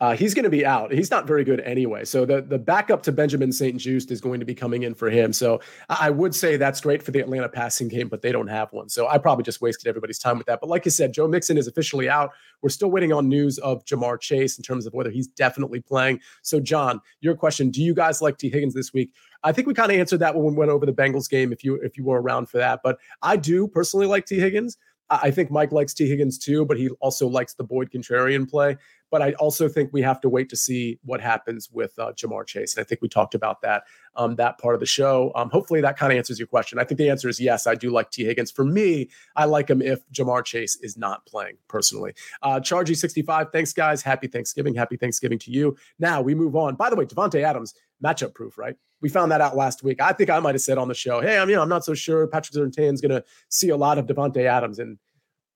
[0.00, 0.92] uh, he's going to be out.
[0.92, 2.04] He's not very good anyway.
[2.04, 5.32] So the, the backup to Benjamin St-Juste is going to be coming in for him.
[5.32, 8.72] So I would say that's great for the Atlanta passing game, but they don't have
[8.72, 8.88] one.
[8.88, 10.60] So I probably just wasted everybody's time with that.
[10.60, 12.30] But like I said, Joe Mixon is officially out.
[12.62, 16.20] We're still waiting on news of Ja'Marr Chase in terms of whether he's definitely playing.
[16.42, 19.12] So, John, your question: Do you guys like Tee Higgins this week?
[19.44, 21.52] I think we kind of answered that when we went over the Bengals game.
[21.52, 24.76] If you if you were around for that, but I do personally like Tee Higgins.
[25.10, 28.76] I think Mike likes Tee Higgins too, but he also likes the Boyd contrarian play.
[29.10, 32.46] But I also think we have to wait to see what happens with uh, Ja'Marr
[32.46, 32.76] Chase.
[32.76, 33.84] And I think we talked about that
[34.16, 35.32] um, that part of the show.
[35.34, 36.78] Um, hopefully that kind of answers your question.
[36.78, 37.66] I think the answer is yes.
[37.66, 38.50] I do like Tee Higgins.
[38.50, 42.12] For me, I like him if Ja'Marr Chase is not playing personally.
[42.42, 43.46] Uh, Chargy 65.
[43.50, 44.02] Thanks, guys.
[44.02, 44.74] Happy Thanksgiving.
[44.74, 45.74] Happy Thanksgiving to you.
[45.98, 46.74] Now we move on.
[46.74, 47.74] By the way, Davante Adams
[48.04, 48.76] matchup proof, right?
[49.00, 50.00] We found that out last week.
[50.00, 51.84] I think I might have said on the show, "Hey, I'm you know I'm not
[51.84, 54.98] so sure Patrick Surtain's going to see a lot of Davante Adams," and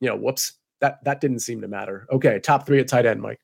[0.01, 2.07] you know, whoops, that that didn't seem to matter.
[2.11, 3.41] Okay, top three at tight end, Mike.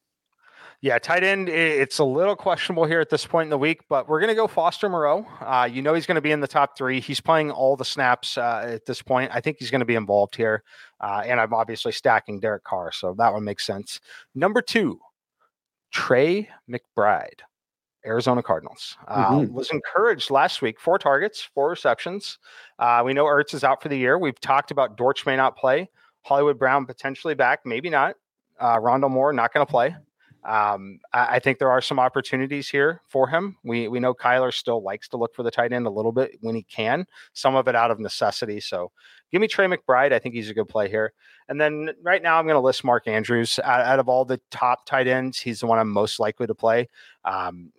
[0.80, 1.49] Yeah, tight end.
[1.49, 4.36] It's a little questionable here at this point in the week, but we're going to
[4.36, 5.26] go Foster Moreau.
[5.40, 7.01] Uh, you know he's going to be in the top three.
[7.01, 9.32] He's playing all the snaps uh, at this point.
[9.34, 10.62] I think he's going to be involved here,
[11.01, 13.99] uh, and I'm obviously stacking Derek Carr, so that one makes sense.
[14.36, 15.01] Number two,
[15.90, 17.40] Trey McBride,
[18.07, 18.96] Arizona Cardinals.
[19.07, 19.55] Uh, mm-hmm.
[19.55, 20.80] Was encouraged last week.
[20.80, 22.38] Four targets, four receptions.
[22.78, 24.18] Uh, we know Ertz is out for the year.
[24.18, 25.90] We've talked about Dortch may not play.
[26.22, 28.16] Hollywood Brown potentially back, maybe not.
[28.61, 29.94] Uh, Rondale Moore not going to play.
[30.44, 33.57] Um, I, I, think there are some opportunities here for him.
[33.64, 36.38] We we know Kyler still likes to look for the tight end a little bit
[36.40, 37.07] when he can.
[37.32, 38.61] Some of it out of necessity.
[38.61, 38.92] So
[39.32, 40.12] give me Trey McBride.
[40.12, 41.12] I think he's a good play here.
[41.49, 44.40] And then right now I'm going to list Mark Andrews out, out, of all the
[44.51, 45.38] top tight ends.
[45.40, 46.88] He's the one I'm most likely to play.
[47.24, 47.72] Um,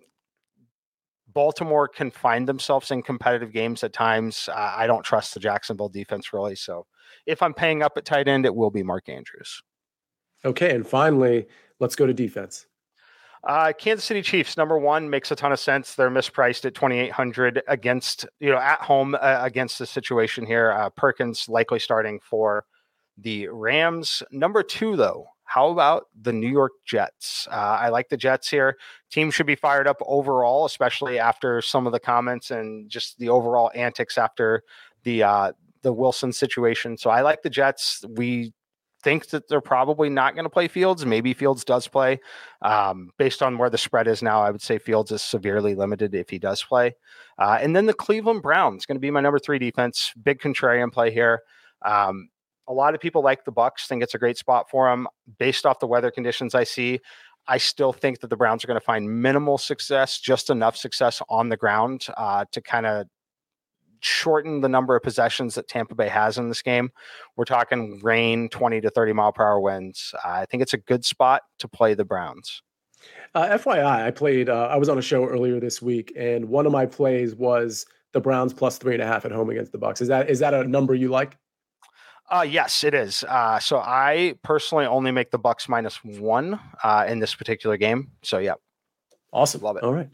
[1.33, 4.49] Baltimore can find themselves in competitive games at times.
[4.51, 6.55] Uh, I don't trust the Jacksonville defense really.
[6.55, 6.85] So
[7.25, 9.61] if I'm paying up at tight end, it will be Mark Andrews.
[10.43, 10.73] Okay.
[10.73, 11.47] And finally,
[11.79, 12.65] let's go to defense.
[13.43, 15.95] Uh, Kansas City Chiefs, number one, makes a ton of sense.
[15.95, 20.71] They're mispriced at 2,800 against, you know, at home uh, against the situation here.
[20.71, 22.65] Uh, Perkins likely starting for
[23.17, 24.23] the Rams.
[24.31, 27.47] Number two, though, how about the New York Jets?
[27.51, 28.77] Uh, I like the Jets here.
[29.09, 33.29] Team should be fired up overall, especially after some of the comments and just the
[33.29, 34.61] overall antics after
[35.05, 36.99] the uh, the Wilson situation.
[36.99, 38.05] So I like the Jets.
[38.09, 38.53] We
[39.01, 41.03] think that they're probably not going to play Fields.
[41.03, 42.19] Maybe Fields does play.
[42.61, 46.13] Um, based on where the spread is now, I would say Fields is severely limited
[46.13, 46.95] if he does play.
[47.39, 50.13] Uh, and then the Cleveland Browns going to be my number three defense.
[50.21, 51.41] Big contrarian play here.
[51.83, 52.29] Um,
[52.69, 55.07] a lot of people like the Bucks, think it's a great spot for them.
[55.39, 56.99] Based off the weather conditions I see,
[57.47, 61.21] I still think that the Browns are going to find minimal success, just enough success
[61.29, 63.07] on the ground uh, to kind of
[64.01, 66.91] shorten the number of possessions that Tampa Bay has in this game.
[67.35, 70.13] We're talking rain, 20 to 30 mile per hour winds.
[70.23, 72.61] Uh, I think it's a good spot to play the Browns.
[73.33, 76.65] Uh, FYI, I played, uh, I was on a show earlier this week, and one
[76.65, 79.77] of my plays was the Browns plus three and a half at home against the
[79.77, 80.01] Bucks.
[80.01, 81.37] Is that is that a number you like?
[82.29, 83.23] Uh, yes, it is.
[83.23, 88.11] Uh, so I personally only make the Bucks minus one uh, in this particular game.
[88.21, 88.53] So yeah,
[89.33, 89.83] awesome, love it.
[89.83, 90.13] All right.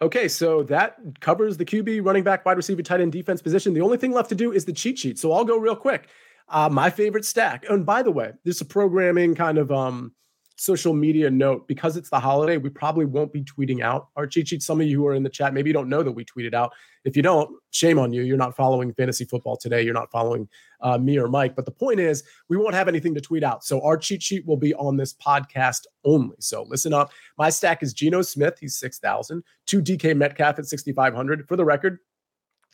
[0.00, 3.72] Okay, so that covers the QB, running back, wide receiver, tight end, defense position.
[3.72, 5.18] The only thing left to do is the cheat sheet.
[5.18, 6.08] So I'll go real quick.
[6.48, 7.64] Uh, my favorite stack.
[7.68, 10.12] And by the way, there's a programming kind of um,
[10.56, 14.08] social media note because it's the holiday we probably won't be tweeting out.
[14.16, 16.02] Our cheat sheet some of you who are in the chat maybe you don't know
[16.02, 16.72] that we tweeted out.
[17.04, 18.22] If you don't shame on you.
[18.22, 19.82] You're not following fantasy football today.
[19.82, 20.48] You're not following
[20.80, 21.54] uh, me or mike.
[21.54, 23.64] But the point is we won't have anything to tweet out.
[23.64, 26.36] So our cheat sheet will be on this podcast only.
[26.40, 27.12] So listen up.
[27.38, 28.58] My stack is Geno Smith.
[28.58, 31.98] He's 6000 2 DK Metcalf at 6500 for the record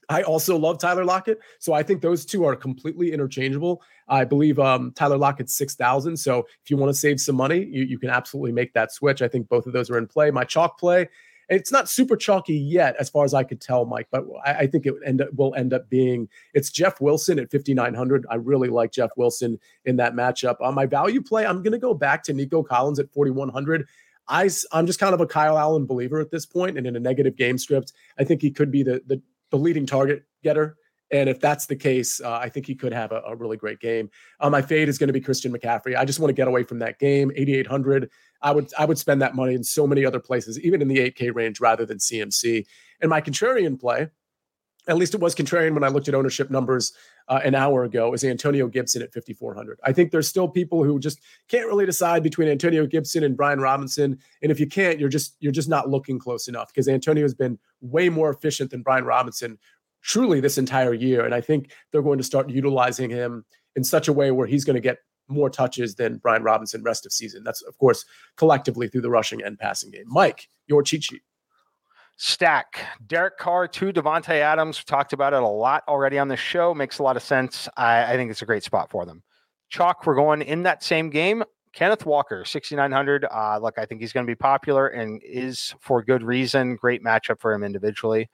[0.09, 1.41] I also love Tyler Lockett.
[1.59, 3.83] So I think those two are completely interchangeable.
[4.13, 6.19] I believe um, Tyler Lockett's 6,000.
[6.19, 9.23] So if you want to save some money, you, you can absolutely make that switch.
[9.23, 10.31] I think both of those are in play.
[10.31, 11.09] My chalk play,
[11.49, 14.67] it's not super chalky yet, as far as I could tell, Mike, but I, I
[14.67, 18.27] think it end up, will end up being it's Jeff Wilson at 5,900.
[18.31, 20.57] I really like Jeff Wilson in that matchup.
[20.61, 23.87] On my value play, I'm going to go back to Nico Collins at 4,100.
[24.29, 27.01] I, I'm just kind of a Kyle Allen believer at this point, and in a
[27.01, 30.77] negative game script, I think he could be the the the leading target getter.
[31.13, 33.81] And if that's the case, uh, I think he could have a, a really great
[33.81, 34.11] game.
[34.41, 35.95] Uh, my fade is going to be Christian McCaffrey.
[35.95, 37.31] I just want to get away from that game.
[37.37, 38.11] 8,800.
[38.41, 40.99] I would I would spend that money in so many other places, even in the
[40.99, 42.65] 8K range, rather than CMC.
[43.01, 44.09] And my contrarian play,
[44.89, 46.93] at least it was contrarian when I looked at ownership numbers
[47.29, 49.79] uh, an hour ago, is Antonio Gibson at 5,400.
[49.85, 53.61] I think there's still people who just can't really decide between Antonio Gibson and Brian
[53.61, 54.19] Robinson.
[54.43, 57.35] And if you can't, you're just you're just not looking close enough because Antonio has
[57.35, 59.59] been way more efficient than Brian Robinson
[60.03, 61.25] truly this entire year.
[61.25, 63.45] And I think they're going to start utilizing him
[63.77, 64.99] in such a way where he's going to get
[65.29, 67.43] more touches than Brian Robinson rest of season.
[67.45, 68.05] That's of course
[68.37, 70.05] collectively through the rushing and passing game.
[70.07, 71.23] Mike, your cheat sheet.
[72.17, 74.79] Stack Derek Carr to Davante Adams.
[74.79, 76.75] We talked about it a lot already on the show.
[76.75, 77.69] Makes a lot of sense.
[77.77, 79.23] I, I think it's a great spot for them.
[79.71, 81.43] Chalk, we're going in that same game.
[81.73, 83.25] Kenneth Walker, 6,900.
[83.25, 86.77] Uh, look, I think he's going to be popular and is for good reason.
[86.77, 88.29] Great matchup for him individually.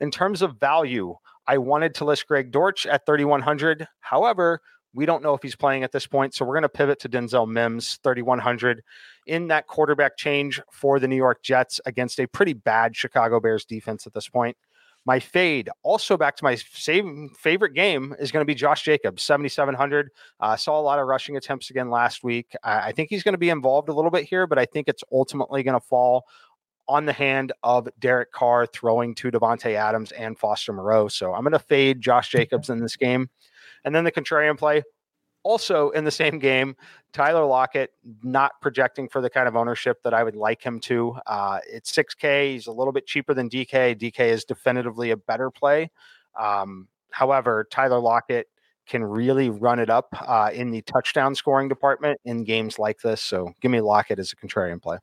[0.00, 3.86] In terms of value, I wanted to list Greg Dortch at 3,100.
[4.00, 4.60] However,
[4.94, 6.34] we don't know if he's playing at this point.
[6.34, 8.82] So we're going to pivot to Denzel Mims, 3,100
[9.26, 13.64] in that quarterback change for the New York Jets against a pretty bad Chicago Bears
[13.64, 14.56] defense at this point.
[15.04, 19.22] My fade, also back to my same favorite game, is going to be Josh Jacobs,
[19.22, 20.10] 7,700.
[20.38, 22.54] Uh, saw a lot of rushing attempts again last week.
[22.62, 24.86] I, I think he's going to be involved a little bit here, but I think
[24.86, 26.26] it's ultimately going to fall
[26.88, 31.08] on the hand of Derek Carr throwing to Davante Adams and Foster Moreau.
[31.08, 33.28] So I'm going to fade Josh Jacobs in this game.
[33.84, 34.82] And then the contrarian play,
[35.42, 36.76] also in the same game,
[37.12, 37.90] Tyler Lockett
[38.22, 41.16] not projecting for the kind of ownership that I would like him to.
[41.26, 42.52] Uh, it's 6K.
[42.52, 43.98] He's a little bit cheaper than DK.
[43.98, 45.90] DK is definitively a better play.
[46.38, 48.48] Um, however, Tyler Lockett
[48.86, 53.22] can really run it up uh, in the touchdown scoring department in games like this.
[53.22, 54.98] So give me Lockett as a contrarian play.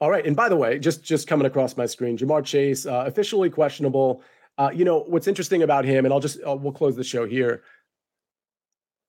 [0.00, 0.24] All right.
[0.24, 4.22] And by the way, just just coming across my screen, Ja'Marr Chase uh, officially questionable.
[4.56, 7.26] Uh, you know what's interesting about him, and I'll just I'll, we'll close the show
[7.26, 7.62] here.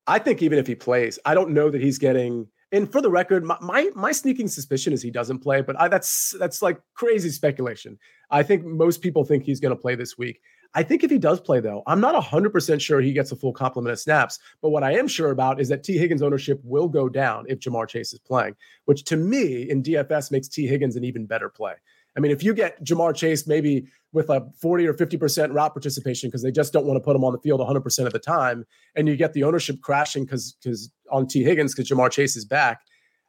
[0.07, 2.47] I think even if he plays, I don't know that he's getting.
[2.71, 5.87] And for the record, my my, my sneaking suspicion is he doesn't play, but I,
[5.87, 7.97] that's that's like crazy speculation.
[8.31, 10.39] I think most people think he's going to play this week.
[10.75, 13.53] I think if he does play, though, I'm not 100% sure he gets a full
[13.53, 14.37] complement of snaps.
[14.61, 17.59] But what I am sure about is that Tee Higgins' ownership will go down if
[17.59, 18.55] Ja'Marr Chase is playing,
[18.85, 21.73] which to me in DFS makes Tee Higgins an even better play.
[22.15, 26.29] I mean, if you get Ja'Marr Chase maybe with a 40 or 50% route participation
[26.29, 28.65] because they just don't want to put him on the field 100% of the time,
[28.95, 32.45] and you get the ownership crashing because because on Tee Higgins because Ja'Marr Chase is
[32.45, 32.81] back.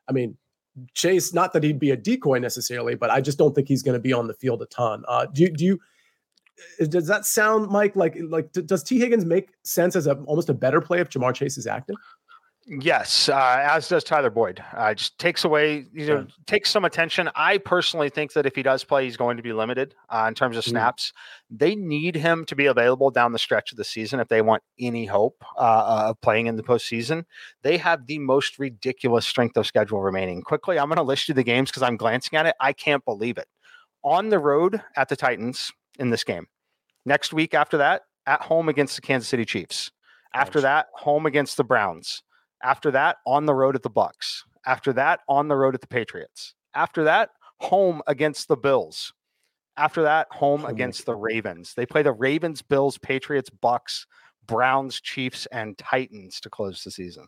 [0.08, 0.36] I mean,
[0.94, 3.96] Chase, not that he'd be a decoy necessarily, but I just don't think he's going
[3.96, 5.04] to be on the field a ton.
[5.08, 5.78] Uh, do do you
[6.88, 7.96] does that sound, Mike?
[7.96, 11.34] Like like does Tee Higgins make sense as a almost a better play if Ja'Marr
[11.34, 11.96] Chase is active?
[12.66, 14.62] Yes, uh, as does Tyler Boyd.
[14.74, 16.24] Uh, just takes away, you know, yeah.
[16.46, 17.28] takes some attention.
[17.34, 20.34] I personally think that if he does play, he's going to be limited uh, in
[20.34, 20.68] terms of mm.
[20.68, 21.12] snaps.
[21.52, 21.58] Mm.
[21.58, 24.62] They need him to be available down the stretch of the season if they want
[24.78, 27.24] any hope uh, uh, of playing in the postseason.
[27.62, 30.42] They have the most ridiculous strength of schedule remaining.
[30.42, 32.54] Quickly, I'm going to list you the games because I'm glancing at it.
[32.60, 33.48] I can't believe it.
[34.04, 36.46] On the road at the Titans in this game.
[37.06, 39.92] Next week after that, at home against the Kansas City Chiefs.
[40.34, 42.22] After that, home against the Browns
[42.62, 44.44] after that, on the road at the Bucks.
[44.66, 46.54] After that, on the road at the Patriots.
[46.74, 49.12] After that, home against the Bills.
[49.76, 51.74] After that, home oh against the Ravens.
[51.74, 54.06] They play the Ravens, Bills, Patriots, Bucks,
[54.46, 57.26] Browns, Chiefs, and Titans to close the season.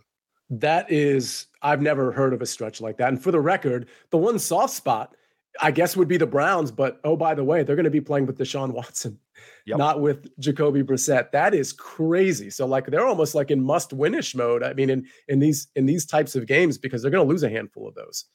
[0.51, 3.09] That is, I've never heard of a stretch like that.
[3.09, 5.17] And for the record, the one soft spot,
[5.61, 6.71] I guess, would be the Browns.
[6.71, 9.19] But oh, by the way, they're going to be playing with Deshaun Watson
[9.67, 9.79] yep.
[9.79, 11.31] not with Jacoby Brissett.
[11.33, 12.51] That is crazy.
[12.51, 14.63] So like they're almost like in must winish mode.
[14.63, 17.43] I mean, in in these in these types of games because they're going to lose
[17.43, 18.27] a handful of those.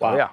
[0.00, 0.12] Oh, wow.
[0.12, 0.28] Oh, yeah.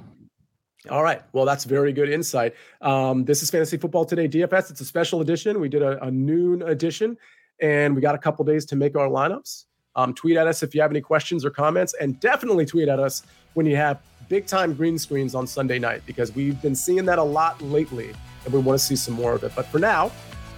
[0.91, 1.21] All right.
[1.33, 2.53] Well, that's very good insight.
[2.81, 4.71] Um, this is Fantasy Football Today DFS.
[4.71, 5.59] It's a special edition.
[5.59, 7.17] We did a, a noon edition,
[7.59, 9.65] and we got a couple days to make our lineups.
[9.97, 12.99] Um, tweet at us if you have any questions or comments, and definitely tweet at
[12.99, 13.23] us
[13.55, 17.17] when you have big time green screens on Sunday night because we've been seeing that
[17.17, 18.13] a lot lately,
[18.45, 19.51] and we want to see some more of it.
[19.55, 20.11] But for now,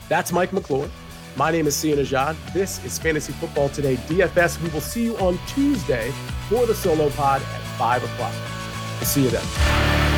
[0.09, 0.89] that's Mike McClure.
[1.37, 2.35] My name is Sia Nejad.
[2.53, 4.61] This is Fantasy Football Today DFS.
[4.61, 6.11] We will see you on Tuesday
[6.49, 8.33] for the solo pod at 5 o'clock.
[8.99, 10.08] I'll see you then.